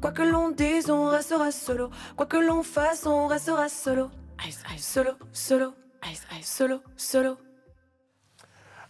[0.00, 1.90] Quoi que l'on dise, on restera solo.
[2.16, 4.10] Quoi que l'on fasse, on restera solo.
[4.78, 5.74] Solo, solo,
[6.42, 7.49] solo, solo.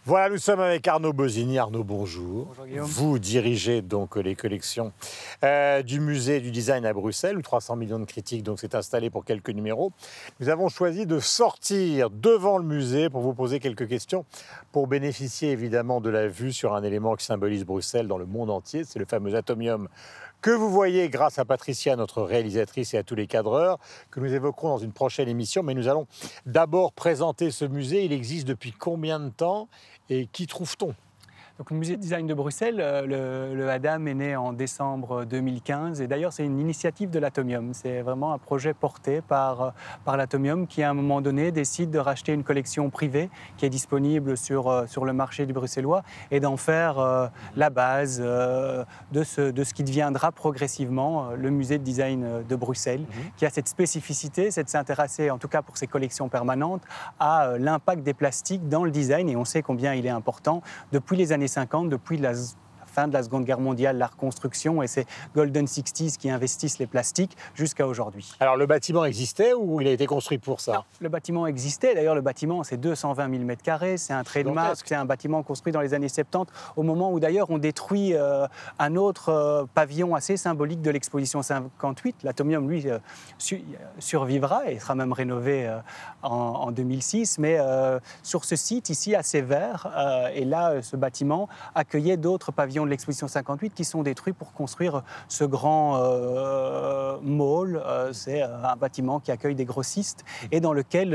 [0.03, 1.59] Voilà, nous sommes avec Arnaud Bosini.
[1.59, 2.47] Arnaud, bonjour.
[2.47, 2.87] Bonjour, Guillaume.
[2.87, 4.93] Vous dirigez donc les collections
[5.43, 9.11] euh, du musée du design à Bruxelles, où 300 millions de critiques donc s'est installé
[9.11, 9.91] pour quelques numéros.
[10.39, 14.25] Nous avons choisi de sortir devant le musée pour vous poser quelques questions,
[14.71, 18.49] pour bénéficier évidemment de la vue sur un élément qui symbolise Bruxelles dans le monde
[18.49, 18.83] entier.
[18.85, 19.87] C'est le fameux atomium
[20.41, 23.77] que vous voyez grâce à Patricia, notre réalisatrice, et à tous les cadreurs,
[24.09, 25.61] que nous évoquerons dans une prochaine émission.
[25.61, 26.07] Mais nous allons
[26.47, 28.05] d'abord présenter ce musée.
[28.05, 29.69] Il existe depuis combien de temps?
[30.11, 30.93] Et qui trouve-t-on?
[31.61, 35.25] Donc, le musée de design de Bruxelles, euh, le, le ADAM est né en décembre
[35.25, 37.75] 2015 et d'ailleurs c'est une initiative de l'Atomium.
[37.75, 39.69] C'est vraiment un projet porté par, euh,
[40.03, 43.69] par l'Atomium qui à un moment donné décide de racheter une collection privée qui est
[43.69, 48.83] disponible sur, euh, sur le marché du bruxellois et d'en faire euh, la base euh,
[49.11, 53.05] de, ce, de ce qui deviendra progressivement le musée de design de Bruxelles
[53.37, 56.81] qui a cette spécificité, c'est de s'intéresser en tout cas pour ses collections permanentes
[57.19, 59.29] à l'impact des plastiques dans le design.
[59.29, 60.63] Et on sait combien il est important.
[60.91, 62.33] Depuis les années 50, depuis la
[62.91, 66.87] fin de la Seconde Guerre mondiale, la reconstruction et ces Golden 60s qui investissent les
[66.87, 68.31] plastiques jusqu'à aujourd'hui.
[68.39, 70.73] Alors le bâtiment existait ou il a été construit pour ça?
[70.73, 71.95] Non, le bâtiment existait.
[71.95, 73.97] D'ailleurs, le bâtiment, c'est 220 000 m2.
[73.97, 74.57] C'est un trademark.
[74.57, 74.85] Gigantesque.
[74.89, 78.45] C'est un bâtiment construit dans les années 70, au moment où d'ailleurs on détruit euh,
[78.79, 82.17] un autre euh, pavillon assez symbolique de l'exposition 58.
[82.23, 82.99] L'Atomium, lui, euh,
[83.37, 83.63] su-
[83.99, 85.69] survivra et sera même rénové
[86.23, 87.39] en, en 2006.
[87.39, 87.57] Mais
[88.23, 89.87] sur ce site, ici, à Sévère,
[90.33, 95.03] et là, ce bâtiment accueillait d'autres pavillons de l'exposition 58 qui sont détruits pour construire
[95.27, 97.81] ce grand euh, mall.
[97.85, 101.11] Euh, c'est euh, un bâtiment qui accueille des grossistes et dans lequel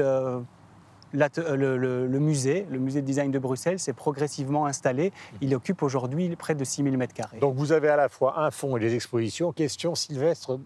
[1.12, 5.12] le, musée, le musée de design de Bruxelles, s'est progressivement installé.
[5.40, 7.38] Il occupe aujourd'hui près de 6000 m2.
[7.40, 9.52] Donc vous avez à la fois un fonds et des expositions.
[9.52, 10.58] Question Sylvestre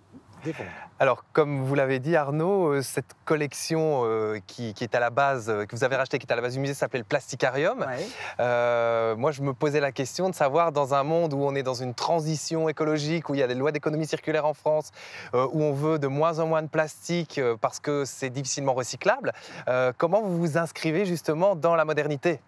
[0.98, 5.10] Alors, comme vous l'avez dit, Arnaud, euh, cette collection euh, qui, qui est à la
[5.10, 7.04] base, euh, que vous avez rachetée, qui est à la base du musée, s'appelait le
[7.04, 7.80] Plasticarium.
[7.80, 8.06] Ouais.
[8.38, 11.62] Euh, moi, je me posais la question de savoir, dans un monde où on est
[11.62, 14.90] dans une transition écologique, où il y a des lois d'économie circulaire en France,
[15.34, 19.32] euh, où on veut de moins en moins de plastique parce que c'est difficilement recyclable,
[19.96, 22.40] comment vous vous inscrivez justement dans la modernité?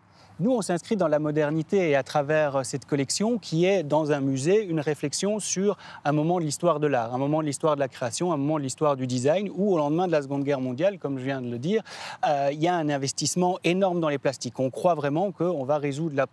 [0.43, 4.11] Nous, on s'inscrit dans la modernité et à travers euh, cette collection qui est dans
[4.11, 7.77] un musée une réflexion sur un moment de l'histoire de l'art, un moment de l'histoire
[7.77, 10.43] de la création, un moment de l'histoire du design, où au lendemain de la Seconde
[10.43, 11.85] Guerre mondiale, comme je viens de le dire,
[12.29, 14.59] euh, il y a un investissement énorme dans les plastiques.
[14.59, 16.27] On croit vraiment qu'on va résoudre la,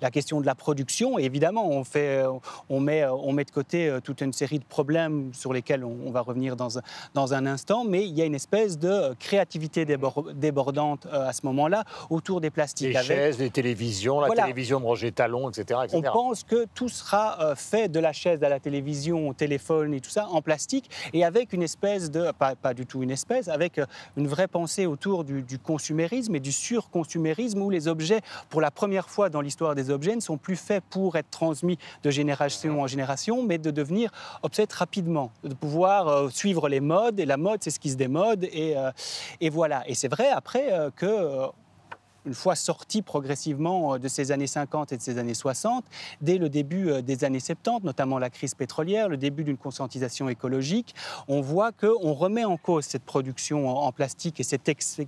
[0.00, 1.18] la question de la production.
[1.18, 2.30] Et évidemment, on, fait, euh,
[2.70, 6.12] on, met, on met de côté toute une série de problèmes sur lesquels on, on
[6.12, 6.82] va revenir dans un,
[7.14, 11.40] dans un instant, mais il y a une espèce de créativité débor- débordante à ce
[11.46, 12.90] moment-là autour des plastiques.
[12.90, 14.42] Les avec- chaises, les télévisions, la Voilà.
[14.42, 15.80] télévision de Roger Talon, etc.
[15.84, 15.98] etc.
[15.98, 19.94] on pense que tout sera euh, fait de la chaise à la télévision, au téléphone
[19.94, 23.10] et tout ça en plastique et avec une espèce de, pas, pas du tout une
[23.10, 27.88] espèce, avec euh, une vraie pensée autour du, du consumérisme et du surconsumérisme où les
[27.88, 31.30] objets, pour la première fois dans l'histoire des objets, ne sont plus faits pour être
[31.30, 34.10] transmis de génération en génération, mais de devenir
[34.42, 37.96] obsolètes rapidement, de pouvoir euh, suivre les modes et la mode c'est ce qui se
[37.96, 38.90] démode et, euh,
[39.40, 39.82] et voilà.
[39.88, 41.46] Et c'est vrai après euh, que
[42.26, 45.84] une fois sorti progressivement euh, de ces années 50 et de ces années 60,
[46.20, 50.28] dès le début euh, des années 70, notamment la crise pétrolière, le début d'une conscientisation
[50.28, 50.94] écologique,
[51.28, 55.06] on voit qu'on remet en cause cette production en plastique et cet excès,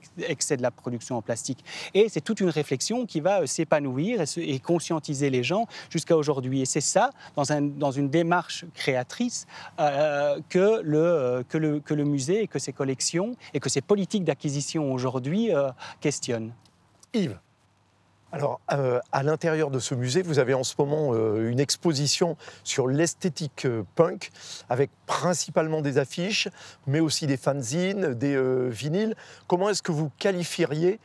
[0.56, 1.64] de la production en plastique.
[1.94, 5.66] Et c'est toute une réflexion qui va euh, s'épanouir et, se- et conscientiser les gens
[5.90, 6.62] jusqu'à aujourd'hui.
[6.62, 9.46] Et c'est ça, dans, un- dans une démarche créatrice,
[10.48, 15.50] que, le, musée et que ses collections et que ses politiques d'acquisition aujourd'hui
[16.00, 16.52] questionnent.
[17.14, 17.38] Yves
[18.32, 22.36] Alors, euh, à l'intérieur de ce musée, vous avez en ce moment euh, une exposition
[22.62, 24.30] sur l'esthétique euh, punk,
[24.68, 26.48] avec principalement des affiches,
[26.86, 28.38] mais aussi des fanzines, des
[28.70, 29.16] vinyles.
[29.48, 31.00] Comment est-ce que vous qualifieriez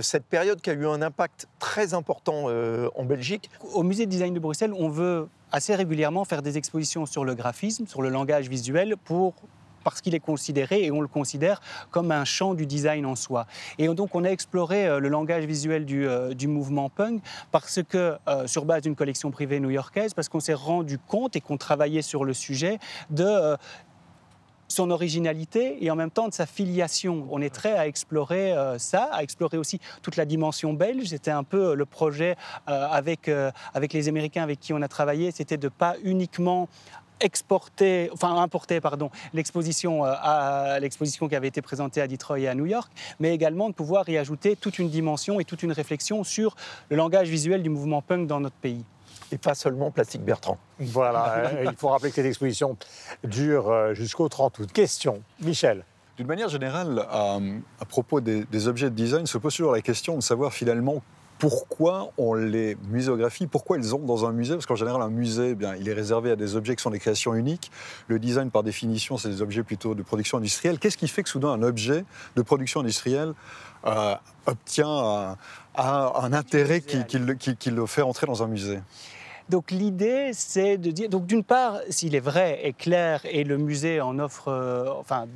[0.00, 3.48] cette période qui a eu un impact très important en Belgique?
[3.72, 7.36] Au musée de design de Bruxelles, on veut assez régulièrement faire des expositions sur le
[7.36, 9.34] graphisme, sur le langage visuel, pour
[9.86, 11.60] parce qu'il est considéré, et on le considère,
[11.92, 13.46] comme un champ du design en soi.
[13.78, 17.22] Et donc on a exploré euh, le langage visuel du, euh, du mouvement punk
[17.52, 21.40] parce que, euh, sur base d'une collection privée new-yorkaise, parce qu'on s'est rendu compte et
[21.40, 23.56] qu'on travaillait sur le sujet de...
[24.66, 27.28] son originalité et en même temps de sa filiation.
[27.30, 31.06] On est très à explorer ça, à explorer aussi toute la dimension belge.
[31.10, 32.34] C'était un peu le projet
[32.66, 33.30] avec,
[33.74, 36.68] avec les Américains avec qui on a travaillé, c'était de pas uniquement
[37.20, 42.48] exporter, enfin importer, pardon, l'exposition euh, à l'exposition qui avait été présentée à Detroit et
[42.48, 45.72] à New York, mais également de pouvoir y ajouter toute une dimension et toute une
[45.72, 46.56] réflexion sur
[46.90, 48.84] le langage visuel du mouvement punk dans notre pays.
[49.32, 52.76] et pas seulement Plastique Bertrand Voilà, euh, il faut rappeler que cette exposition
[53.24, 54.72] dure euh, jusqu'au 30 août.
[54.72, 55.84] Question, Michel.
[56.16, 57.38] D'une manière générale, à,
[57.78, 61.02] à propos des, des objets de design, se pose toujours la question de savoir finalement
[61.38, 65.50] pourquoi on les muséographie, pourquoi ils ont dans un musée, parce qu'en général un musée,
[65.50, 67.70] eh bien, il est réservé à des objets qui sont des créations uniques.
[68.08, 70.78] Le design, par définition, c'est des objets plutôt de production industrielle.
[70.78, 72.04] Qu'est-ce qui fait que soudain un objet
[72.36, 73.34] de production industrielle
[73.84, 74.14] euh,
[74.46, 75.36] obtient
[75.76, 78.80] un, intérêt qui le fait entrer dans un musée?
[79.48, 83.58] Donc l'idée, c'est de dire, donc d'une part, s'il est vrai et clair, et le
[83.58, 85.26] musée en offre, euh, enfin,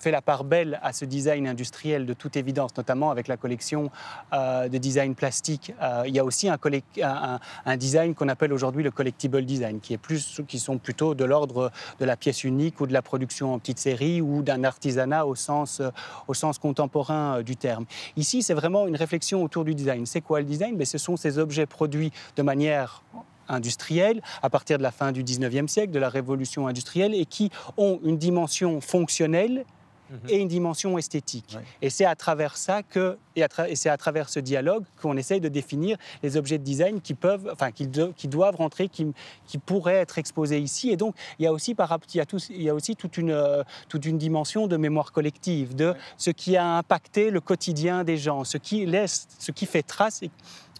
[0.00, 3.90] fait la part belle à ce design industriel de toute évidence, notamment avec la collection
[4.32, 5.74] euh, de design plastique.
[5.82, 9.98] Euh, il y a aussi un, design qu'on appelle aujourd'hui le collectible design, qui, est
[9.98, 13.58] plus, qui sont plutôt de l'ordre de la pièce unique ou de la production en
[13.58, 15.82] petite série ou d'un artisanat au sens,
[16.28, 17.84] au sens contemporain euh, du terme.
[18.16, 20.06] Ici, c'est vraiment une réflexion autour du design.
[20.06, 20.76] C'est quoi le design?
[20.76, 23.02] Mais Ce sont ces objets produits de manière
[23.48, 27.50] industrielle à partir de la fin du 19e siècle, de la révolution industrielle, et qui
[27.76, 29.64] ont une dimension fonctionnelle
[30.28, 31.54] et une dimension esthétique.
[31.56, 31.62] Ouais.
[31.82, 34.84] Et c'est à travers ça que, et, à tra- et c'est à travers ce dialogue
[35.00, 38.56] qu'on essaye de définir les objets de design qui peuvent, enfin, qui, do- qui doivent
[38.56, 39.06] rentrer, qui,
[39.46, 40.90] qui pourraient être exposés ici.
[40.90, 42.96] Et donc, il y a aussi, par, il y a tous- il y a aussi
[42.96, 47.40] toute, une, euh, toute une dimension de mémoire collective, de ce qui a impacté le
[47.40, 50.30] quotidien des gens, ce qui, laisse, ce qui fait trace et,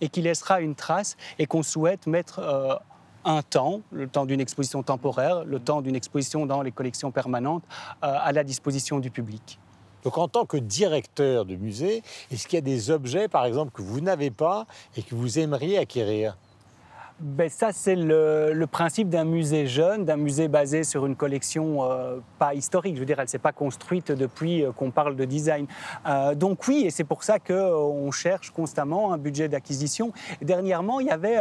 [0.01, 2.75] et qui laissera une trace et qu'on souhaite mettre euh,
[3.25, 7.65] un temps, le temps d'une exposition temporaire, le temps d'une exposition dans les collections permanentes,
[8.03, 9.59] euh, à la disposition du public.
[10.05, 13.73] Donc en tant que directeur de musée, est-ce qu'il y a des objets, par exemple,
[13.73, 16.37] que vous n'avez pas et que vous aimeriez acquérir?
[17.23, 22.19] Ben, ça, c'est le, principe d'un musée jeune, d'un musée basé sur une collection euh,
[22.39, 22.95] pas historique.
[22.95, 25.67] Je veux dire, elle ne s'est pas construite depuis euh, qu'on parle de design.
[26.07, 30.13] Euh, donc oui, et c'est pour ça qu'on cherche constamment un budget d'acquisition.
[30.41, 31.37] Dernièrement, il y avait,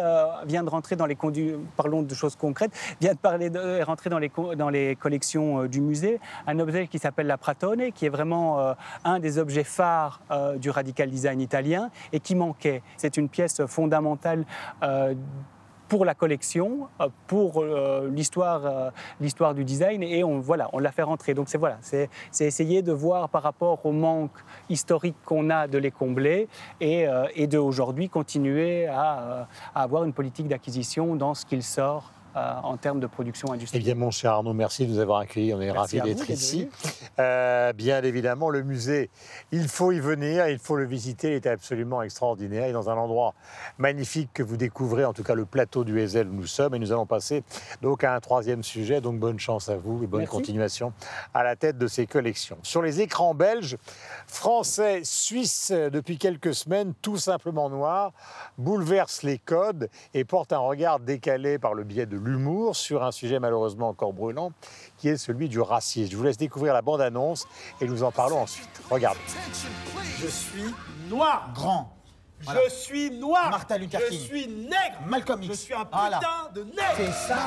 [0.46, 3.50] vient de rentrer dans les condu- parlons de choses concrètes, vient de parler
[3.84, 8.06] rentré dans les, dans les collections du musée, un objet qui s'appelle la Pratone, qui
[8.06, 10.22] est vraiment un des objets phares
[10.58, 12.82] du radical design italien et qui manquait.
[12.98, 14.46] C'est une pièce fondamentale
[15.90, 20.80] pour la collection, euh, pour euh, l'histoire, euh, l'histoire du design, et on voilà, on
[20.80, 21.34] l'a fait rentrer.
[21.34, 24.38] Donc c'est voilà, c'est, c'est essayer de voir par rapport au manque
[24.70, 26.48] historique qu'on a de les combler,
[26.80, 32.12] et, et de aujourd'hui continuer à, à avoir une politique d'acquisition dans ce qu'il sort
[32.36, 33.84] en termes de production Eh industrielle.
[33.84, 35.54] bien, mon cher Arnaud, merci de nous avoir accueillis.
[35.54, 36.70] On est ravis d'être ici.
[37.20, 39.10] Euh, bien évidemment, le musée,
[39.52, 41.30] il faut y venir, il faut le visiter.
[41.32, 42.66] Il est absolument extraordinaire.
[42.68, 43.34] Et dans un endroit
[43.78, 46.76] magnifique que vous découvrez, en tout cas le plateau du Hazel où nous sommes.
[46.76, 47.44] Et nous allons passer
[47.82, 49.02] donc à un troisième sujet.
[49.02, 50.32] Donc bonne chance à vous et bonne Merci.
[50.36, 50.94] continuation
[51.34, 52.58] à la tête de ces collections.
[52.64, 53.78] Sur les écrans belges,
[54.28, 58.12] français, suisses, euh, depuis quelques semaines, tout simplement noirs,
[58.58, 63.12] bouleversent les codes et portent un regard décalé par le biais de l'humour sur un
[63.12, 64.52] sujet malheureusement encore brûlant,
[64.98, 66.12] qui est celui du racisme.
[66.12, 67.48] Je vous laisse découvrir la bande-annonce
[67.82, 68.70] et nous en parlons ensuite.
[68.90, 69.20] Regardez.
[70.22, 70.74] Je suis
[71.10, 71.50] noir.
[71.56, 71.96] Grand.
[72.42, 72.62] Voilà.
[72.66, 73.50] Je suis noir.
[73.50, 74.20] Martin Luther Je King.
[74.20, 75.00] suis nègre.
[75.08, 75.60] Malcolm Je X.
[75.60, 76.20] suis un putain Voilà.
[76.56, 76.96] de nègre.
[76.98, 77.38] C'est ça.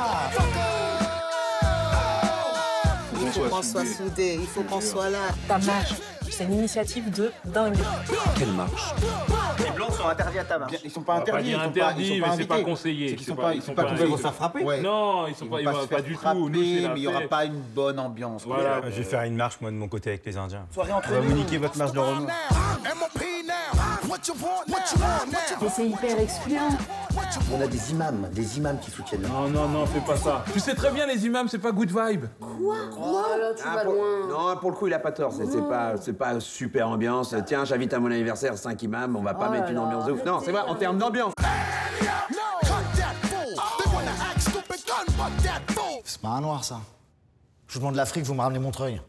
[3.24, 5.18] Il faut qu'on soit soudés, il faut qu'on soit là.
[5.48, 5.94] Ta marche,
[6.32, 7.76] c'est une initiative de dingue.
[8.38, 10.72] Les blancs sont interdits à ta marche.
[10.84, 11.50] Ils sont pas interdits.
[11.50, 13.08] ils sont pas, interdit, ils sont mais c'est pas conseillé.
[13.10, 14.10] C'est qu'ils C'est sont pas- ils ils sont pas va invités.
[14.10, 14.64] se faire frapper.
[14.64, 14.80] Ouais.
[14.80, 16.48] Non, ils sont Ils pas, vont ils pas vont du tout.
[16.48, 16.58] mais
[16.96, 18.44] il y aura pas une bonne ambiance.
[18.44, 18.56] quoi.
[18.56, 18.80] Voilà.
[18.90, 20.66] Je vais faire une marche, moi, de mon côté, avec les Indiens.
[20.72, 22.26] Soirée On entre va vous niquer votre marche de Renault.
[25.62, 26.68] Et c'est hyper excluant.
[27.52, 29.22] On a des imams, des imams qui soutiennent.
[29.22, 30.44] Non, non, non, fais pas ça.
[30.52, 32.26] Tu sais très bien, les imams, c'est pas good vibe.
[32.40, 32.76] Quoi?
[32.92, 34.26] Quoi là, tu vas pour- loin.
[34.28, 35.32] Non, pour le coup, il a pas tort.
[35.32, 37.34] C'est c'est pas, c'est pas super ambiance.
[37.46, 40.12] Tiens, j'invite à mon anniversaire 5 imams, on va pas Oh mettre une ambiance de
[40.12, 40.24] ouf.
[40.24, 41.32] Non, c'est vrai, en termes d'ambiance.
[46.04, 46.80] C'est pas un noir, ça.
[47.68, 49.00] Je vous demande l'Afrique, vous me ramenez Montreuil.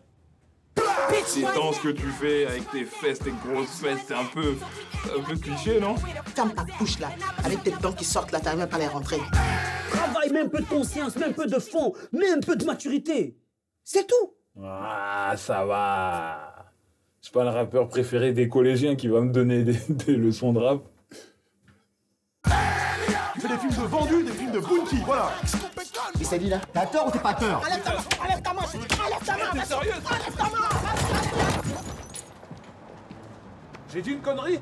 [1.25, 4.55] Ces danses que tu fais avec tes fesses, tes grosses fesses, c'est un peu,
[5.17, 5.95] un peu cliché, non
[6.35, 7.09] Ferme ta bouche là.
[7.43, 9.19] Avec tes dents qui sortent là, t'arrives même pas à les rentrer.
[9.91, 12.65] Travaille, mets un peu de conscience, mets un peu de fond, mets un peu de
[12.65, 13.37] maturité.
[13.83, 14.33] C'est tout.
[14.63, 16.71] Ah, ça va.
[17.21, 20.59] C'est pas le rappeur préféré des collégiens qui va me donner des, des leçons de
[20.59, 20.81] rap.
[23.33, 25.31] Tu fais des films de vendus, des films de bounty, voilà.
[26.19, 28.53] Et c'est dit là T'as tort ou t'es pas peur Enlève ta main, enlève ta
[28.53, 29.43] main, enlève ta main.
[29.51, 30.92] Enlève ta main.
[33.93, 34.59] J'ai dit une connerie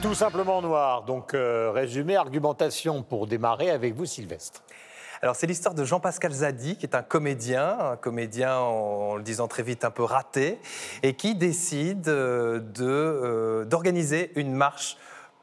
[0.00, 1.02] Tout simplement noir.
[1.02, 4.62] Donc, euh, résumé, argumentation pour démarrer avec vous, Sylvestre.
[5.20, 9.48] Alors, c'est l'histoire de Jean-Pascal Zadi, qui est un comédien, un comédien, en, le disant
[9.48, 10.60] très vite, un peu raté,
[11.02, 14.96] et qui décide euh, euh, d'organiser une marche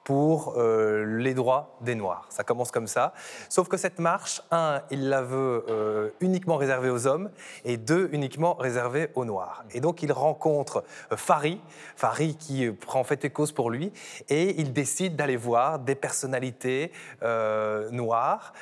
[0.06, 2.28] pour euh, les droits des Noirs.
[2.30, 3.12] Ça commence comme ça.
[3.50, 7.32] Sauf que cette marche, un, il la veut euh, uniquement réservée aux hommes,
[7.66, 9.66] et deux, uniquement réservée aux Noirs.
[9.72, 11.60] Et donc, il rencontre euh, Fari,
[11.96, 13.92] Fari qui euh, prend en fait et cause pour lui,
[14.30, 16.92] et il décide d'aller voir des personnalités
[17.92, 18.54] noires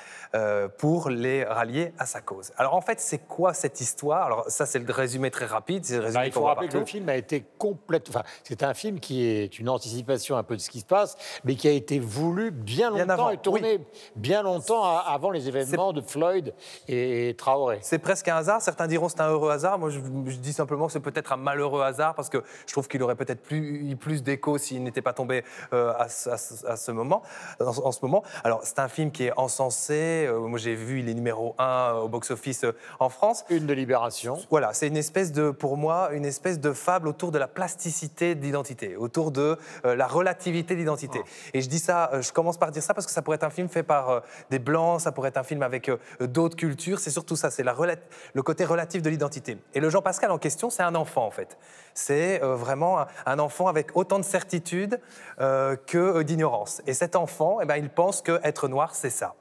[0.78, 2.54] pour les rallier à sa cause.
[2.58, 4.26] Alors en fait, c'est quoi cette histoire?
[4.26, 5.86] Alors ça, c'est le résumé très rapide.
[5.86, 8.08] C'est le résumé Bah, il faut rappeler que le film a été complète.
[8.10, 11.18] Enfin, c'est un film qui est une anticipation un peu de ce qui se passe,
[11.44, 13.80] mais qui a été voulu bien Bien longtemps avant, et tourné
[14.16, 16.54] bien longtemps avant les événements de Floyd
[16.88, 17.80] et Traoré.
[17.82, 18.62] C'est presque un hasard.
[18.62, 19.80] Certains diront c'est un heureux hasard.
[19.80, 22.88] Moi, je, je dis simplement que c'est peut-être un malheureux hasard parce que je trouve
[22.88, 26.38] qu'il aurait peut-être plus, eu plus d'écho s'il n'était pas tombé euh, à, ce- à
[26.38, 27.22] ce- à ce moment,
[27.60, 28.24] en, en ce moment.
[28.44, 30.26] Alors, c'est un film qui est encensé.
[30.28, 33.46] Euh, moi, j'ai vu, il est numéro un au box-office euh, en France.
[33.50, 34.38] Une de Libération.
[34.50, 38.36] Voilà, c'est une espèce de, pour moi, une espèce de fable autour de la plasticité
[38.36, 41.23] d'identité, autour de euh, la relativité d'identité.
[41.54, 43.44] Et je dis ça, euh, je commence par dire ça parce que ça pourrait être
[43.44, 44.20] un film fait par euh,
[44.50, 47.00] des blancs, ça pourrait être un film avec euh, d'autres cultures.
[47.00, 49.58] C'est surtout ça, c'est le côté relatif de l'identité.
[49.74, 51.58] Et le Jean-Pascal en question, c'est un enfant en fait.
[51.94, 55.00] C'est vraiment un, enfant avec autant de certitude
[55.38, 56.82] que d'ignorance.
[56.88, 59.36] Et cet enfant, eh ben, il pense que être noir, c'est ça.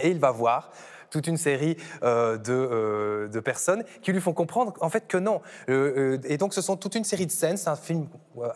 [0.00, 0.70] Et il va voir
[1.10, 5.16] toute une série euh, de, euh, de personnes qui lui font comprendre en fait que
[5.16, 5.40] non.
[5.68, 8.06] Euh, et donc ce sont toute une série de scènes, c'est un film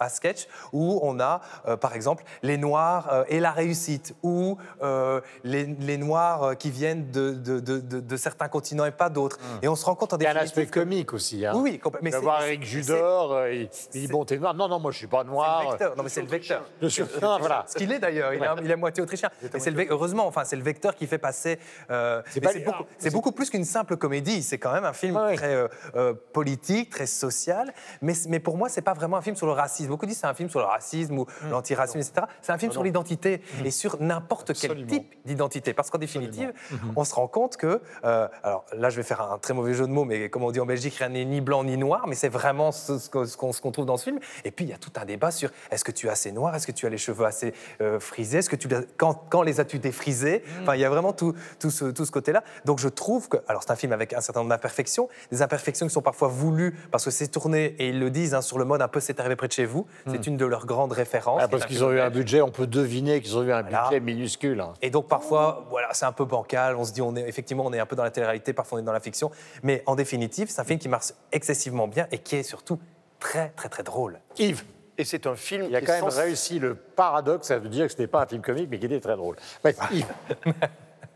[0.00, 4.56] à sketch où on a euh, par exemple les Noirs euh, et la réussite, ou
[4.82, 8.90] euh, les, les Noirs euh, qui viennent de, de, de- de- de certains continents et
[8.90, 9.38] pas d'autres.
[9.62, 11.44] Et on se rend compte en Il y a un définitive aspect comique aussi.
[11.46, 11.52] Hein.
[11.54, 12.04] Oui, oui, complètement.
[12.04, 14.54] Mais De c'est- voir c'est- Eric Judor, euh, il, il dit Bon, t'es noir.
[14.54, 15.62] Non, non, moi je suis pas C'est noir.
[15.64, 15.96] le vecteur.
[15.96, 16.62] Non, mais c'est le vecteur.
[16.80, 17.64] Je suis- non, voilà.
[17.68, 19.30] Ce qu'il est d'ailleurs, il, est- à moitié autrichien.
[19.54, 21.58] Et c'est le heureusement, enfin, c'est le vecteur qui fait passer.
[21.90, 24.42] euh, mais pas- c'est beaucoup, c'est beaucoup plus qu'une simple comédie.
[24.42, 27.72] C'est quand même un film très euh, euh, politique, très social.
[28.00, 29.71] Mais, mais pour moi, c'est pas vraiment un film sur le racisme.
[29.88, 31.50] Beaucoup disent c'est un film sur le racisme ou Mmh.
[31.50, 32.26] l'antiracisme, etc.
[32.40, 35.72] C'est un film Ah sur l'identité et sur n'importe quel type d'identité.
[35.74, 36.76] Parce qu'en définitive, Mmh.
[36.96, 39.86] on se rend compte que, euh, alors là, je vais faire un très mauvais jeu
[39.86, 42.14] de mots, mais comme on dit en Belgique, rien n'est ni blanc ni noir, mais
[42.14, 44.18] c'est vraiment ce, ce qu'on qu'on trouve dans ce film.
[44.44, 46.54] Et puis, il y a tout un débat sur est-ce que tu es assez noir,
[46.54, 49.60] est-ce que tu as les cheveux assez euh, frisés, est-ce que tu quand, quand les
[49.60, 50.42] as-tu défrisés?
[50.62, 52.42] Enfin, il y a vraiment tout, tout ce, tout ce côté-là.
[52.64, 55.86] Donc, je trouve que, alors, c'est un film avec un certain nombre d'imperfections, des imperfections
[55.86, 58.64] qui sont parfois voulues parce que c'est tourné et ils le disent hein, sur le
[58.64, 59.86] mode un peu c'est arrivé près de chez vous.
[60.06, 61.40] C'est une de leurs grandes références.
[61.44, 63.84] Ah, parce qu'ils ont eu un budget, on peut deviner qu'ils ont eu un Voilà.
[63.84, 64.60] budget minuscule.
[64.60, 64.72] hein.
[64.82, 66.76] Et donc parfois, voilà, c'est un peu bancal.
[66.76, 68.82] On se dit, on est effectivement, on est un peu dans la télé-réalité, parfois on
[68.82, 69.30] est dans la fiction.
[69.62, 72.78] Mais en définitive, c'est un film qui marche excessivement bien et qui est surtout
[73.20, 74.18] très, très, très drôle.
[74.38, 74.64] Yves,
[74.98, 77.92] Et c'est un film il a quand même réussi le paradoxe, ça veut dire que
[77.92, 79.36] ce n'était pas un film comique, mais qui était très drôle.
[79.64, 80.06] Ouais, Yves,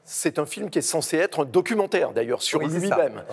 [0.08, 3.24] C'est un film qui est censé être un documentaire, d'ailleurs, sur Oui, lui-même.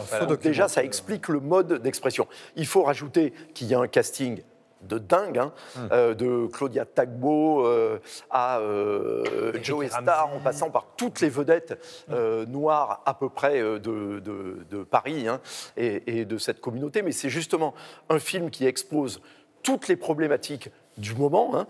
[0.41, 2.27] Déjà, ça explique le mode d'expression.
[2.55, 4.41] Il faut rajouter qu'il y a un casting
[4.87, 5.89] de dingue, hein, Hum.
[5.91, 9.87] euh, de Claudia Tagbo euh, à euh, Joe.
[9.87, 11.77] Star, en passant par toutes les vedettes
[12.11, 15.39] euh, noires à peu près de, de- de Paris hein,
[15.77, 17.01] et, et de cette communauté.
[17.01, 17.73] Mais c'est justement
[18.09, 19.21] un film qui expose
[19.63, 21.57] toutes les problématiques du moment.
[21.57, 21.67] hein,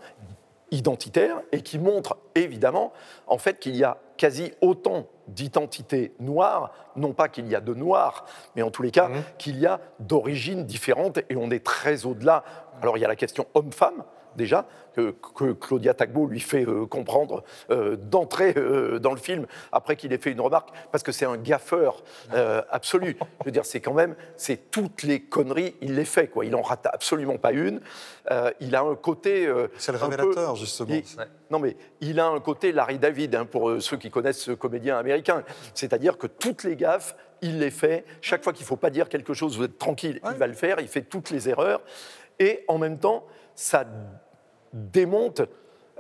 [0.71, 2.93] identitaire et qui montre évidemment
[3.27, 7.73] en fait qu'il y a quasi autant d'identités noires, non pas qu'il y a de
[7.73, 12.05] noirs, mais en tous les cas qu'il y a d'origines différentes et on est très
[12.05, 12.43] au-delà.
[12.81, 14.03] Alors il y a la question homme-femme,
[14.35, 14.65] déjà,
[14.95, 19.95] que, que Claudia Tagbo lui fait euh, comprendre euh, d'entrée euh, dans le film, après
[19.95, 22.03] qu'il ait fait une remarque, parce que c'est un gaffeur
[22.33, 23.17] euh, absolu.
[23.39, 26.45] Je veux dire, c'est quand même, c'est toutes les conneries, il les fait, quoi.
[26.45, 27.81] Il en rate absolument pas une.
[28.59, 29.51] Il a un côté...
[29.77, 30.93] C'est le peu- révélateur, justement.
[30.93, 31.03] il-
[31.49, 34.97] non, mais il a un côté Larry David, hein, pour ceux qui connaissent ce comédien
[34.97, 35.43] américain.
[35.73, 38.05] C'est-à-dire que toutes les gaffes, il les fait.
[38.21, 40.53] Chaque fois qu'il ne faut pas dire quelque chose, vous êtes tranquille, il va le
[40.53, 40.79] faire.
[40.79, 41.81] Il fait toutes les erreurs.
[42.39, 43.25] Et en même temps,
[43.55, 43.85] ça
[44.73, 45.41] démonte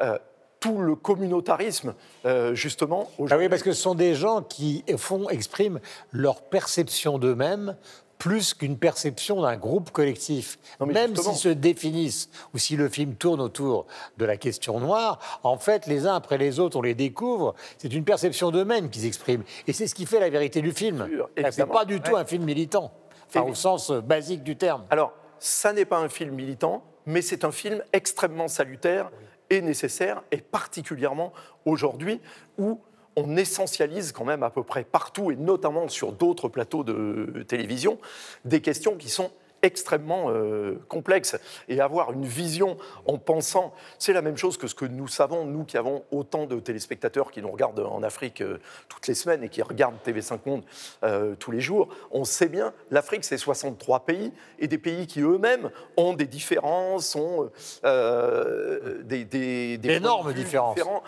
[0.01, 0.17] euh,
[0.59, 1.93] tout le communautarisme,
[2.25, 3.09] euh, justement.
[3.29, 5.79] Ah oui, parce que ce sont des gens qui font, expriment
[6.11, 7.75] leur perception d'eux-mêmes
[8.17, 10.57] plus qu'une perception d'un groupe collectif.
[10.79, 13.85] Non, Même s'ils se définissent ou si le film tourne autour
[14.17, 17.53] de la question noire, en fait, les uns après les autres, on les découvre.
[17.77, 19.43] C'est une perception d'eux-mêmes qu'ils expriment.
[19.67, 21.05] Et c'est ce qui fait la vérité du film.
[21.51, 22.21] C'est pas du tout Ouais.
[22.21, 22.93] un film militant,
[23.27, 24.85] enfin, au sens basique du terme.
[24.89, 29.11] Alors, ça n'est pas un film militant, mais c'est un film extrêmement salutaire
[29.49, 31.33] et nécessaire, et particulièrement
[31.65, 32.21] aujourd'hui
[32.57, 32.79] où
[33.15, 37.99] on essentialise quand même à peu près partout, et notamment sur d'autres plateaux de télévision,
[38.45, 39.31] des questions qui sont
[39.63, 41.35] extrêmement euh, complexes.
[41.67, 45.45] Et avoir une vision en pensant, c'est la même chose que ce que nous savons,
[45.45, 48.59] nous qui avons autant de téléspectateurs qui nous regardent en Afrique euh,
[48.89, 50.63] toutes les semaines et qui regardent TV5 Monde
[51.03, 51.87] euh, tous les jours.
[52.11, 57.15] On sait bien, l'Afrique, c'est 63 pays, et des pays qui eux-mêmes ont des différences,
[57.15, 57.49] ont
[57.83, 60.75] des, des, vue différences.
[60.75, 61.03] différents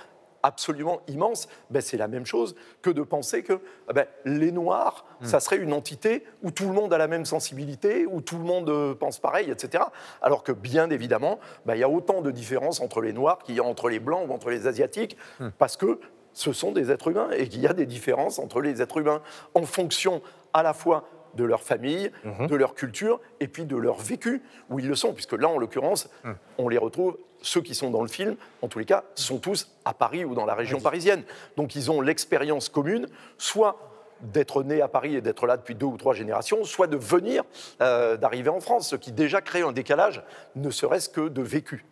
[0.46, 5.06] absolument immense, ben, c'est la même chose que de penser que ah ben, les Noirs,
[5.22, 5.26] Hmm.
[5.26, 8.44] ça serait une entité où tout le monde a la même sensibilité, où tout le
[8.44, 9.86] monde euh, pense pareil, etc.
[10.22, 13.56] Alors que bien évidemment, ben, il y a autant de différences entre les Noirs qu'il
[13.56, 15.50] y a entre les Blancs ou entre les Asiatiques, Hmm.
[15.58, 16.00] parce que
[16.34, 19.22] ce sont des êtres humains et qu'il y a des différences entre les êtres humains
[19.54, 20.22] en fonction
[20.54, 22.48] à la fois de leur famille, Mhm.
[22.48, 25.58] de leur culture et puis de leur vécu, où ils le sont, puisque là, en
[25.58, 26.32] l'occurrence, Hmm.
[26.58, 29.70] on les retrouve, ceux qui sont dans le film, en tous les cas, sont tous
[29.86, 31.24] à Paris ou dans la région parisienne.
[31.58, 33.08] Donc ils ont l'expérience commune,
[33.38, 33.78] soit
[34.22, 37.44] d'être nés à Paris et d'être là depuis deux ou trois générations, soit de venir,
[37.82, 40.24] euh, d'arriver en France, ce qui déjà crée un décalage,
[40.56, 41.86] ne serait-ce que de vécu.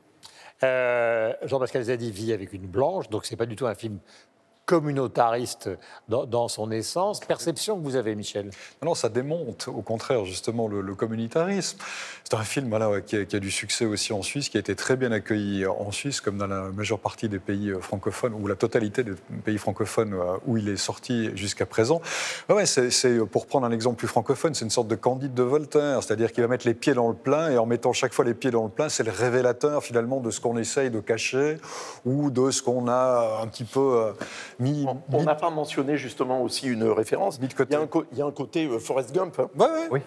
[0.64, 4.00] Euh, Jean-Pascal Zadi vit avec une blanche, donc c'est pas du tout un film
[4.74, 5.70] communautariste
[6.10, 7.20] dans, son essence.
[7.20, 8.50] Perception que vous avez, Michel
[8.82, 11.78] Non, ça démonte au contraire justement le, le communautarisme.
[12.24, 14.60] C'est un film voilà, qui, a, qui a du succès aussi en Suisse, qui a
[14.60, 18.34] été très bien accueilli en Suisse, comme dans la majeure partie des pays euh, francophones,
[18.34, 19.14] ou la totalité des
[19.46, 22.02] pays francophones euh, où il est sorti jusqu'à présent.
[22.50, 26.02] Ouais, c'est, pour prendre un exemple plus francophone, c'est une sorte de Candide de Voltaire,
[26.02, 28.34] c'est-à-dire qu'il va mettre les pieds dans le plein, et en mettant chaque fois les
[28.34, 31.58] pieds dans le plein, c'est le révélateur finalement de ce qu'on essaye de cacher,
[32.06, 34.14] ou de ce qu'on a un petit peu
[34.64, 34.86] mis...
[35.12, 37.40] On n'a pas mentionné justement aussi une référence.
[37.42, 39.50] Il y a un, il y a un côté euh, Forrest Gump hein,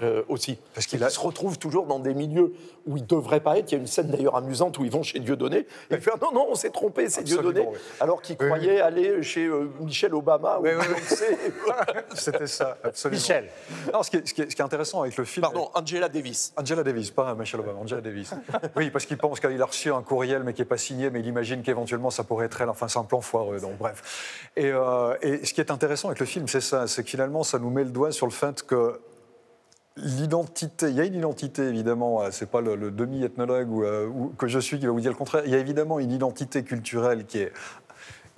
[0.03, 0.59] euh, aussi.
[0.75, 2.53] Parce qu'il se retrouve toujours dans des milieux
[2.87, 3.71] où il ne devrait pas être.
[3.71, 5.59] Il y a une scène d'ailleurs amusante où ils vont chez Dieudonné.
[5.91, 7.61] Et il fait ah, Non, non, on s'est trompé, c'est Dieudonné.
[7.61, 7.79] oui.
[8.01, 10.65] Alors qu'il croyait aller chez euh, Michel Obama ou.
[12.15, 13.21] C'était ça, absolument.
[13.21, 13.49] Michel.
[13.93, 15.43] Non, ce, qui est, ce qui est- ce qui est intéressant avec le film.
[15.43, 16.53] Pardon, Angela Davis.
[16.57, 18.33] Angela Davis, pas Michelle Obama, Angela Davis.
[18.77, 21.21] Oui, parce qu'il pense qu'il a reçu un courriel mais qui n'est pas signé, mais
[21.21, 22.69] il imagine qu'éventuellement ça pourrait être elle.
[22.69, 24.36] Enfin, c'est un plan foireux, donc bref.
[24.57, 27.43] Et, euh, et ce qui est intéressant avec le film, c'est ça, c'est que finalement,
[27.43, 29.01] ça nous met le doigt sur le fait que
[29.97, 34.33] l'identité, il y a une identité évidemment, euh, c'est pas le, demi-ethnologue ou, euh, ou
[34.37, 36.63] que je suis qui va vous dire le contraire, il y a évidemment une identité
[36.63, 37.53] culturelle qui est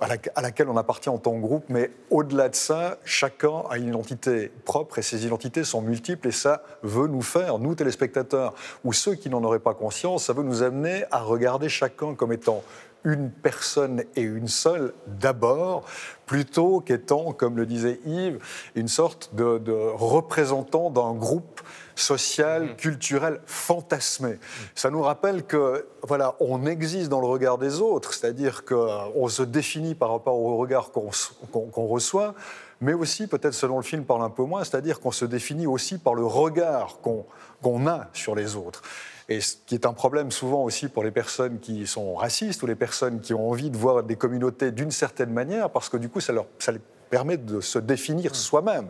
[0.00, 3.78] à, à laquelle on appartient en tant que groupe, mais au-delà de ça, chacun a
[3.78, 8.54] une identité propre et ces identités sont multiples et ça veut nous faire, nous téléspectateurs,
[8.84, 12.32] ou ceux qui n'en auraient pas conscience, ça veut nous amener à regarder chacun comme
[12.32, 12.62] étant
[13.04, 15.84] une personne et une seule d'abord,
[16.26, 18.38] plutôt qu'étant, comme le disait Yves,
[18.74, 21.60] une sorte de, de représentant d'un groupe
[21.94, 24.38] social, culturel fantasmé.
[24.74, 29.42] Ça nous rappelle que voilà, on existe dans le regard des autres, c'est-à-dire qu'on se
[29.42, 32.34] définit par rapport au regard qu'on reçoit,
[32.80, 35.98] mais aussi, peut-être selon le film parle un peu moins, c'est-à-dire qu'on se définit aussi
[35.98, 37.26] par le regard qu'on
[37.62, 38.82] qu'on a sur les autres.
[39.28, 42.66] Et ce qui est un problème souvent aussi pour les personnes qui sont racistes ou
[42.66, 46.08] les personnes qui ont envie de voir des communautés d'une certaine manière, parce que du
[46.08, 48.88] coup, ça leur ça les permet de se définir soi-même.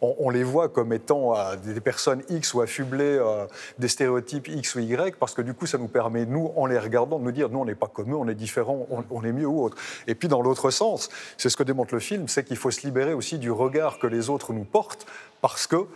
[0.00, 3.46] On, on les voit comme étant euh, des personnes X ou affublées euh,
[3.78, 6.78] des stéréotypes X ou Y, parce que du coup, ça nous permet, nous, en les
[6.78, 9.24] regardant, de nous dire, nous, on n'est pas comme eux, on est différents, on, on
[9.24, 9.76] est mieux ou autre.
[10.08, 11.08] Et puis, dans l'autre sens,
[11.38, 14.08] c'est ce que démontre le film, c'est qu'il faut se libérer aussi du regard que
[14.08, 15.06] les autres nous portent,
[15.40, 15.86] parce que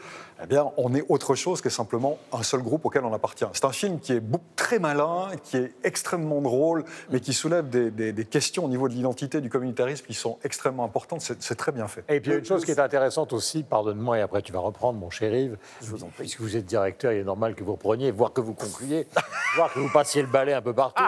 [0.43, 3.47] eh bien, on est autre chose que simplement un seul groupe auquel on appartient.
[3.53, 4.23] C'est un film qui est
[4.55, 8.89] très malin, qui est extrêmement drôle, mais qui soulève des, des- des questions au niveau
[8.89, 11.23] de l'identité, du communautarisme qui sont extrêmement importantes.
[11.41, 12.05] C'est très bien fait.
[12.09, 14.53] Et puis il y a une chose qui est intéressante aussi, pardonne-moi, et après tu
[14.53, 15.57] vas reprendre, mon cher Yves.
[16.19, 19.07] Puisque vous êtes directeur, il est normal que vous repreniez, voire que vous concluiez,
[19.57, 21.03] voire que vous passiez le balai un peu partout.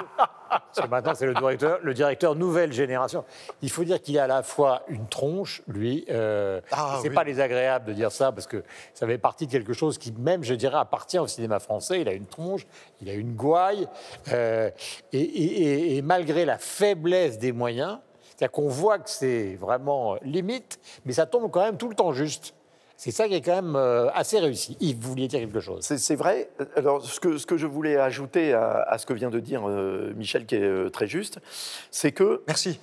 [0.48, 3.24] Parce que maintenant, c'est le directeur, le directeur nouvelle génération.
[3.62, 6.04] Il faut dire qu'il a à la fois une tronche, lui.
[6.10, 7.14] Euh, Ah, c'est oui.
[7.14, 8.62] pas désagréable de dire ça, parce que
[8.94, 12.00] ça fait partie de quelque chose qui, même, je dirais, appartient au cinéma français.
[12.00, 12.66] Il a une tronche,
[13.00, 13.86] il a une gouaille.
[14.32, 14.70] euh,
[15.12, 17.98] et, et- et- et malgré la faiblesse des moyens,
[18.36, 22.12] c'est-à-dire qu'on voit que c'est vraiment limite, mais ça tombe quand même tout le temps
[22.12, 22.54] juste.
[22.98, 24.76] C'est ça qui est quand même euh, assez réussi.
[24.80, 25.82] Yves, vous vouliez dire quelque chose?
[25.82, 26.50] C'est vrai.
[26.74, 29.62] Alors, ce que, ce que je voulais ajouter à, à ce que vient de dire
[29.68, 31.38] euh, Michel, qui est euh, très juste,
[31.92, 32.42] c'est que.
[32.48, 32.80] Merci.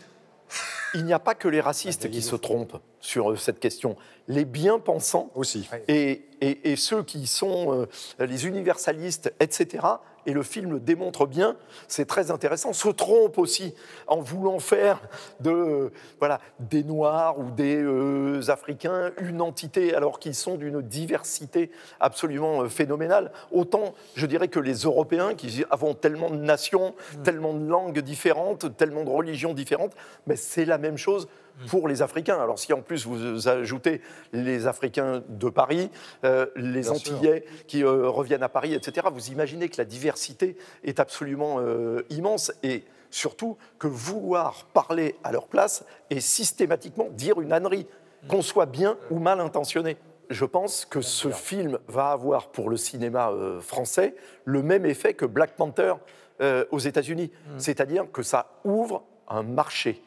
[0.93, 3.97] Il n'y a pas que les racistes qui se trompent sur cette question.
[4.29, 5.67] Les bien-pensants aussi.
[5.89, 7.73] et, et- et ceux qui sont
[8.19, 9.85] euh, les universalistes, etc.,
[10.27, 11.55] et le film le démontre bien,
[11.87, 13.75] c'est très intéressant, se trompent aussi
[14.07, 14.99] en voulant faire
[15.39, 20.81] de, euh, voilà, des Noirs ou des euh, Africains une entité alors qu'ils sont d'une
[20.81, 21.69] diversité
[21.99, 23.31] absolument euh, phénoménale.
[23.51, 28.75] Autant, je dirais que les Européens qui avons tellement de nations, tellement de langues différentes,
[28.77, 29.93] tellement de religions différentes,
[30.25, 31.27] mais c'est la même chose
[31.67, 32.39] pour les Africains.
[32.39, 34.01] Alors si en plus vous ajoutez
[34.33, 35.89] les Africains de Paris,
[36.23, 37.15] euh, les Bien sûr.
[37.15, 42.05] Antillais qui euh, reviennent à Paris, etc., vous imaginez que la diversité est absolument euh,
[42.09, 47.87] immense et surtout que vouloir parler à leur place et systématiquement dire une ânerie,
[48.27, 49.97] qu'on soit bien ou mal intentionné.
[50.29, 55.13] Je pense que ce film va avoir pour le cinéma euh, français le même effet
[55.13, 55.93] que Black Panther
[56.41, 57.31] euh, aux États-Unis.
[57.57, 60.01] C'est-à-dire que ça ouvre un marché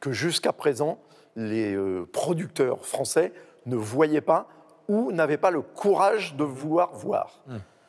[0.00, 0.98] que jusqu'à présent,
[1.36, 3.32] les euh, producteurs français
[3.66, 4.48] ne voyaient pas
[4.88, 7.42] ou n'avaient pas le courage de vouloir voir.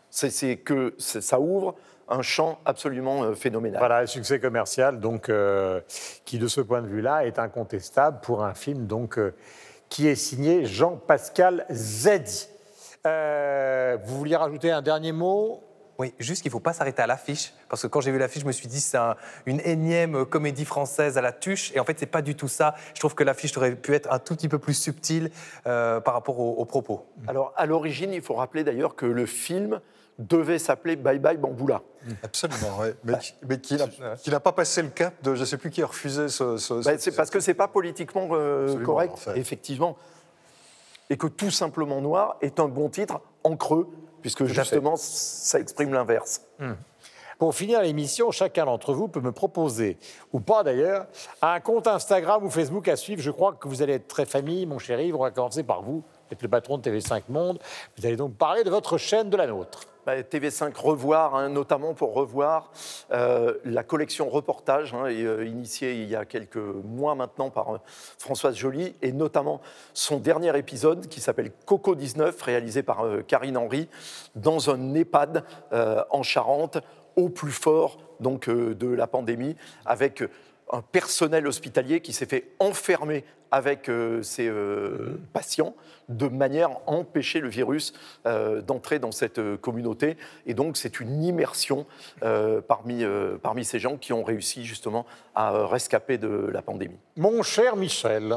[0.09, 1.75] C'est c'est que ça ouvre
[2.09, 3.79] un champ absolument euh, phénoménal.
[3.79, 5.79] Voilà, un succès commercial, donc, euh,
[6.25, 9.35] qui de ce point de vue-là est incontestable pour un film donc, euh,
[9.89, 12.49] qui est signé Jean-Pascal Zedi.
[13.05, 15.63] Euh, vous vouliez rajouter un dernier mot?
[15.99, 17.53] Oui, juste qu'il ne faut pas s'arrêter à l'affiche.
[17.67, 20.63] Parce que quand j'ai vu l'affiche, je me suis dit, c'est un- une énième comédie
[20.63, 21.73] française à la tuche.
[21.75, 22.73] Et en fait, c'est pas du tout ça.
[22.93, 25.29] Je trouve que l'affiche aurait pu être un tout petit peu plus subtile
[25.67, 27.05] euh, par rapport aux, aux propos.
[27.27, 29.81] Alors, à l'origine, il faut rappeler d'ailleurs que le film
[30.19, 31.81] devait s'appeler Bye Bye Bamboula.
[32.23, 32.87] Absolument, oui.
[33.03, 33.13] Mais,
[33.47, 33.75] mais qui
[34.31, 36.57] n'a pas passé le cap de je ne sais plus qui a refusé ce.
[36.57, 39.37] ce- ce- c'est parce que c'est pas politiquement euh, correct, en fait.
[39.37, 39.97] effectivement.
[41.09, 43.87] Et que tout simplement noir est un bon titre en creux,
[44.21, 46.41] puisque justement, ça exprime l'inverse.
[47.39, 49.97] Pour finir l'émission, chacun d'entre vous peut me proposer,
[50.33, 51.07] ou pas d'ailleurs,
[51.41, 53.21] un compte Instagram ou Facebook à suivre.
[53.21, 55.07] Je crois que vous allez être très famille, mon chéri.
[55.07, 55.15] Yves.
[55.15, 57.57] On va commencer par vous, vous êtes le patron de TV5 Monde.
[57.97, 59.85] Vous allez donc parler de votre chaîne, de la nôtre.
[60.09, 62.71] Bah, TV5 Revoir, hein, notamment pour revoir
[63.11, 67.77] euh, la collection reportage, hein, euh, initiée il y a quelques mois maintenant par euh,
[68.17, 69.61] Françoise Joly, et notamment
[69.93, 73.87] son dernier épisode qui s'appelle Coco 19, réalisé par Karine Henry,
[74.33, 75.43] dans un EHPAD
[76.09, 76.79] en Charente,
[77.15, 79.55] au plus fort donc, de la pandémie,
[79.85, 80.23] avec
[80.71, 85.75] un personnel hospitalier qui s'est fait enfermer avec euh, ses euh, patients
[86.07, 87.93] de manière à empêcher le virus
[88.25, 90.17] euh, d'entrer dans cette euh, communauté.
[90.45, 91.85] Et donc, c'est une immersion
[92.67, 93.03] parmi,
[93.41, 95.05] parmi ces gens qui ont réussi justement
[95.35, 96.97] à rescaper de la pandémie.
[97.17, 98.35] Mon cher Michel.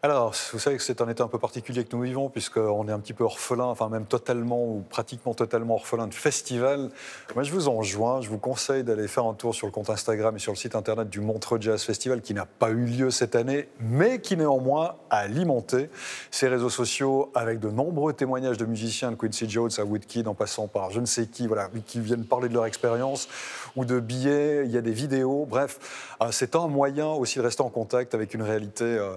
[0.00, 2.92] Alors, vous savez que c'est un état un peu particulier que nous vivons, puisqu'on est
[2.92, 6.90] un petit peu orphelin, enfin même totalement ou pratiquement totalement orphelin de festivals.
[7.34, 10.36] Moi, je vous enjoins, je vous conseille d'aller faire un tour sur le compte Instagram
[10.36, 13.34] et sur le site internet du Montreux Jazz Festival, qui n'a pas eu lieu cette
[13.34, 15.90] année, mais qui néanmoins a alimenté
[16.30, 20.34] ses réseaux sociaux avec de nombreux témoignages de musiciens, de Quincy Jones à Woodkid, en
[20.34, 23.28] passant par je ne sais qui, voilà, qui viennent parler de leur expérience,
[23.74, 27.44] ou de billets, il y a des vidéos, bref, euh, c'est un moyen aussi de
[27.44, 29.16] rester en contact avec une réalité euh,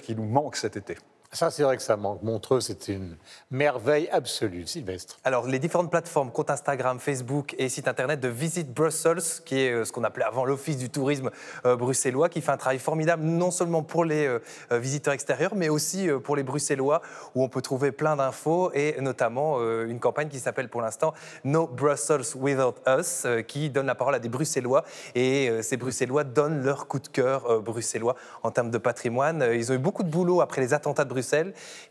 [0.00, 0.96] qui nous manque cet été.
[1.34, 2.22] Ça, c'est vrai que ça manque.
[2.22, 3.16] Montreux, c'est une
[3.50, 4.66] merveille absolue.
[4.66, 5.16] Sylvestre.
[5.24, 9.72] Alors, les différentes plateformes, compte Instagram, Facebook et site internet de Visit Brussels, qui est
[9.72, 11.30] euh, ce qu'on appelait avant l'Office du tourisme
[11.64, 14.40] euh, bruxellois, qui fait un travail formidable non seulement pour les euh,
[14.72, 17.00] visiteurs extérieurs, mais aussi pour les Bruxellois,
[17.34, 21.14] où on peut trouver plein d'infos et notamment une campagne qui s'appelle pour l'instant
[21.44, 26.62] No Brussels Without Us, qui donne la parole à des Bruxellois et ces Bruxellois donnent
[26.62, 29.46] leur coup de cœur bruxellois en termes de patrimoine.
[29.52, 31.21] Ils ont eu beaucoup de boulot après les attentats de Bruxelles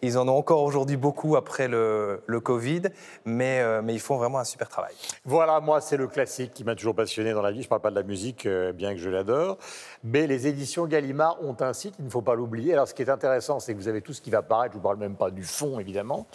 [0.02, 2.84] Ils en ont encore aujourd'hui beaucoup après le, Covid,
[3.26, 4.94] mais, euh, mais ils font vraiment un super travail.
[5.26, 7.62] Voilà, moi, c'est le classique qui m'a toujours passionné dans la vie.
[7.62, 9.58] Je ne parle pas de la musique, euh, bien que je l'adore.
[10.04, 12.74] Mais les éditions Gallimard ont un site, il ne faut pas l'oublier.
[12.74, 14.74] Alors, ce qui est intéressant, c'est que vous avez tout ce qui va paraître.
[14.74, 16.28] Je ne vous parle même pas du fond, évidemment.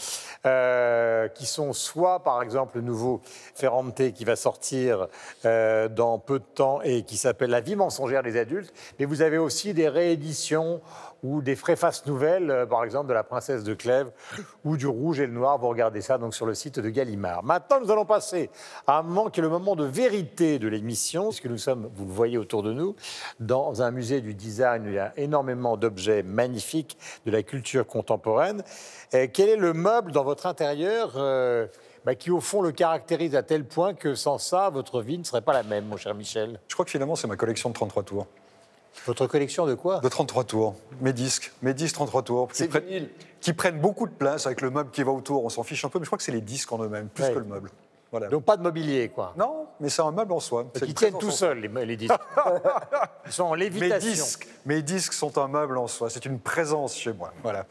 [0.46, 3.20] euh, qui sont soit, par exemple, le nouveau
[3.54, 5.08] Ferrante qui va sortir
[5.44, 8.72] dans peu de temps et qui s'appelle La vie mensongère des adultes.
[8.98, 10.80] Mais vous avez aussi des rééditions
[11.22, 14.10] ou des préfaces nouvelles, par de La princesse de Clèves
[14.64, 15.58] ou du Rouge et le Noir.
[15.58, 17.42] Vous regardez ça donc sur le site de Gallimard.
[17.42, 18.50] Maintenant, nous allons passer
[18.86, 22.04] à un moment qui est le moment de vérité de l'émission, puisque nous sommes, vous
[22.04, 22.94] le voyez autour de nous,
[23.40, 24.86] dans un musée du design.
[24.86, 28.62] où Il y a énormément d'objets magnifiques de la culture contemporaine.
[29.10, 31.66] Quel est le meuble dans votre intérieur euh,
[32.04, 35.24] bah, qui, au fond, le caractérise à tel point que sans ça, votre vie ne
[35.24, 36.60] serait pas la même, mon cher Michel?
[36.68, 38.26] Je crois que finalement, c'est ma collection de 33 tours.
[39.06, 40.00] Votre collection de quoi?
[40.00, 40.74] De 33 tours.
[41.00, 41.52] Mes disques.
[41.62, 42.48] Mes disques 33 tours.
[42.48, 43.08] Qui, prennent-
[43.40, 45.44] qui prennent beaucoup de place avec le meuble qui va autour.
[45.44, 47.24] On s'en fiche un peu, mais je crois que c'est les disques en eux-mêmes, plus
[47.24, 47.32] Ouais.
[47.34, 47.70] que le meuble.
[48.10, 48.28] Voilà.
[48.28, 49.34] Donc pas de mobilier, quoi.
[49.36, 50.66] Non, mais c'est un meuble en soi.
[50.80, 52.14] Une tiennent tout seuls, les, les disques.
[53.26, 54.10] Ils sont en Mes lévitation.
[54.10, 56.08] disques, mes disques sont un meuble en soi.
[56.08, 57.32] C'est une présence chez moi.
[57.42, 57.66] Voilà.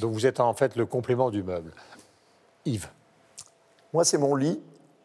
[0.00, 1.72] Donc vous êtes en fait le complément du meuble.
[2.64, 2.88] Yves.
[3.92, 4.60] Moi, c'est mon lit,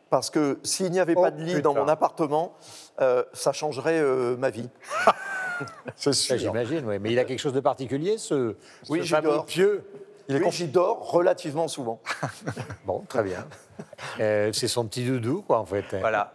[0.09, 2.53] parce que s'il n'y avait pas de lit dans Oh, mon appartement,
[3.01, 4.69] euh, ça changerait euh, ma vie.
[5.95, 6.99] C'est Ça, J'imagine, oui.
[6.99, 8.55] Mais il a quelque chose de particulier, ce,
[8.89, 9.83] Oui, ce fameux pieux.
[10.29, 12.01] Oui, j'y dors relativement souvent.
[12.85, 13.45] Bon, très bien.
[14.19, 15.85] Euh, c'est son petit doudou, quoi, en fait.
[15.99, 16.33] Voilà.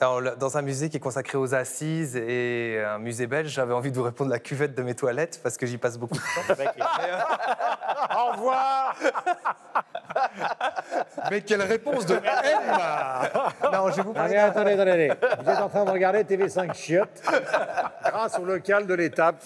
[0.00, 3.96] Dans un musée qui est consacré aux assises et un musée belge, j'avais envie de
[3.98, 6.54] vous répondre la cuvette de mes toilettes parce que j'y passe beaucoup de temps.
[8.18, 8.96] Au revoir
[11.30, 12.14] Mais quelle réponse de
[13.72, 14.36] Non, je vous Allez, parler.
[14.36, 15.12] attendez, attendez, attendez.
[15.44, 17.22] Vous êtes en train de regarder TV5 Chiottes
[18.04, 19.36] grâce au local de l'étape.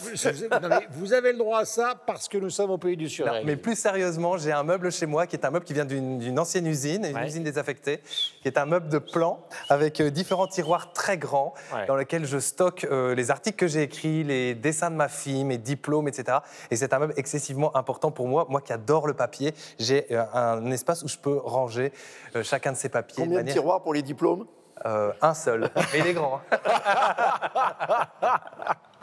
[0.93, 3.45] Vous avez le droit à ça parce que nous sommes au pays du surrègle.
[3.47, 6.39] mais plus sérieusement, j'ai un meuble chez moi qui est un meuble qui vient d'une
[6.39, 7.27] ancienne usine, une Ouais.
[7.27, 8.01] usine désaffectée,
[8.43, 10.11] qui est un meuble de plan avec euh,
[10.47, 11.19] différents tiroirs très
[11.75, 11.87] Ouais.
[11.87, 15.45] dans lesquels je stocke euh, les articles que j'ai écrits, les dessins de ma fille,
[15.45, 16.39] mes diplômes, etc.
[16.71, 18.47] Et c'est un meuble excessivement important pour moi.
[18.49, 21.93] Moi qui adore le papier, j'ai euh, un espace où je peux ranger
[22.37, 23.17] euh, chacun de ces papiers.
[23.25, 24.47] Combien de manière- tiroirs pour les diplômes?
[24.87, 26.41] Euh, Un seul, mais il est grand.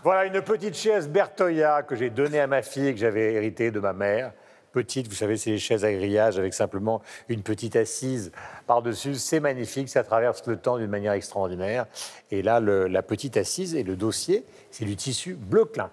[0.03, 3.69] Voilà une petite chaise Bertoya que j'ai donnée à ma fille et que j'avais héritée
[3.69, 4.33] de ma mère.
[4.71, 8.31] Petite, vous savez, c'est les chaises à grillage avec simplement une petite assise
[8.67, 9.15] par-dessus.
[9.15, 11.87] C'est magnifique, ça traverse le temps d'une manière extraordinaire.
[12.31, 15.91] Et là, la petite assise et le dossier, c'est du tissu bleu clin.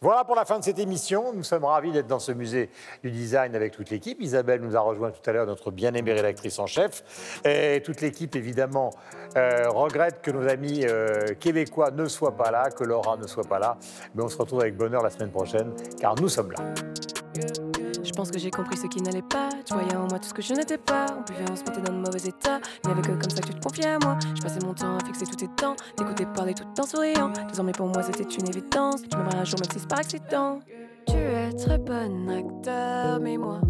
[0.00, 1.32] Voilà pour la fin de cette émission.
[1.32, 2.68] Nous sommes ravis d'être dans ce musée
[3.02, 4.20] du design avec toute l'équipe.
[4.20, 7.40] Isabelle nous a rejoint tout à l'heure, notre bien-aimée rédactrice en chef.
[7.46, 8.90] Et toute l'équipe, évidemment,
[9.36, 13.48] euh, regrette que nos amis euh, québécois ne soient pas là, que Laura ne soit
[13.48, 13.78] pas là.
[14.14, 17.72] Mais on se retrouve avec bonheur la semaine prochaine, car nous sommes là.
[18.04, 19.48] Je pense que j'ai compris ce qui n'allait pas.
[19.64, 21.06] Tu voyais en moi tout ce que je n'étais pas.
[21.18, 22.60] On buvait, on se mettait dans de mauvais états.
[22.84, 24.18] Il n'y avait que comme ça que tu te confiais à moi.
[24.36, 25.74] Je passais mon temps à fixer tous tes temps.
[25.96, 27.32] T'écouter parler tout en souriant.
[27.48, 29.02] Désormais pour moi c'était une évidence.
[29.10, 30.60] Tu m'aimerais un jour même si c'est par accident.
[31.06, 33.60] Tu es très bon acteur, mais moi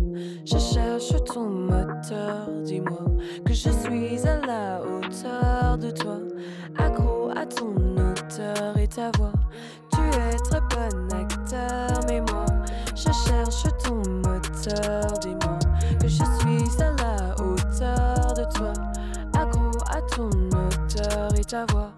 [0.44, 2.48] je cherche ton moteur.
[2.64, 3.04] Dis-moi
[3.44, 6.18] que je suis à la hauteur de toi,
[6.78, 9.32] accro à ton auteur et ta voix.
[9.92, 12.44] Tu es très bon acteur, mais moi
[13.14, 15.06] cherche ton moteur.
[15.20, 15.58] Dis-moi
[16.00, 18.72] que je suis à la hauteur de toi,
[19.32, 21.94] accro à ton auteur et ta voix.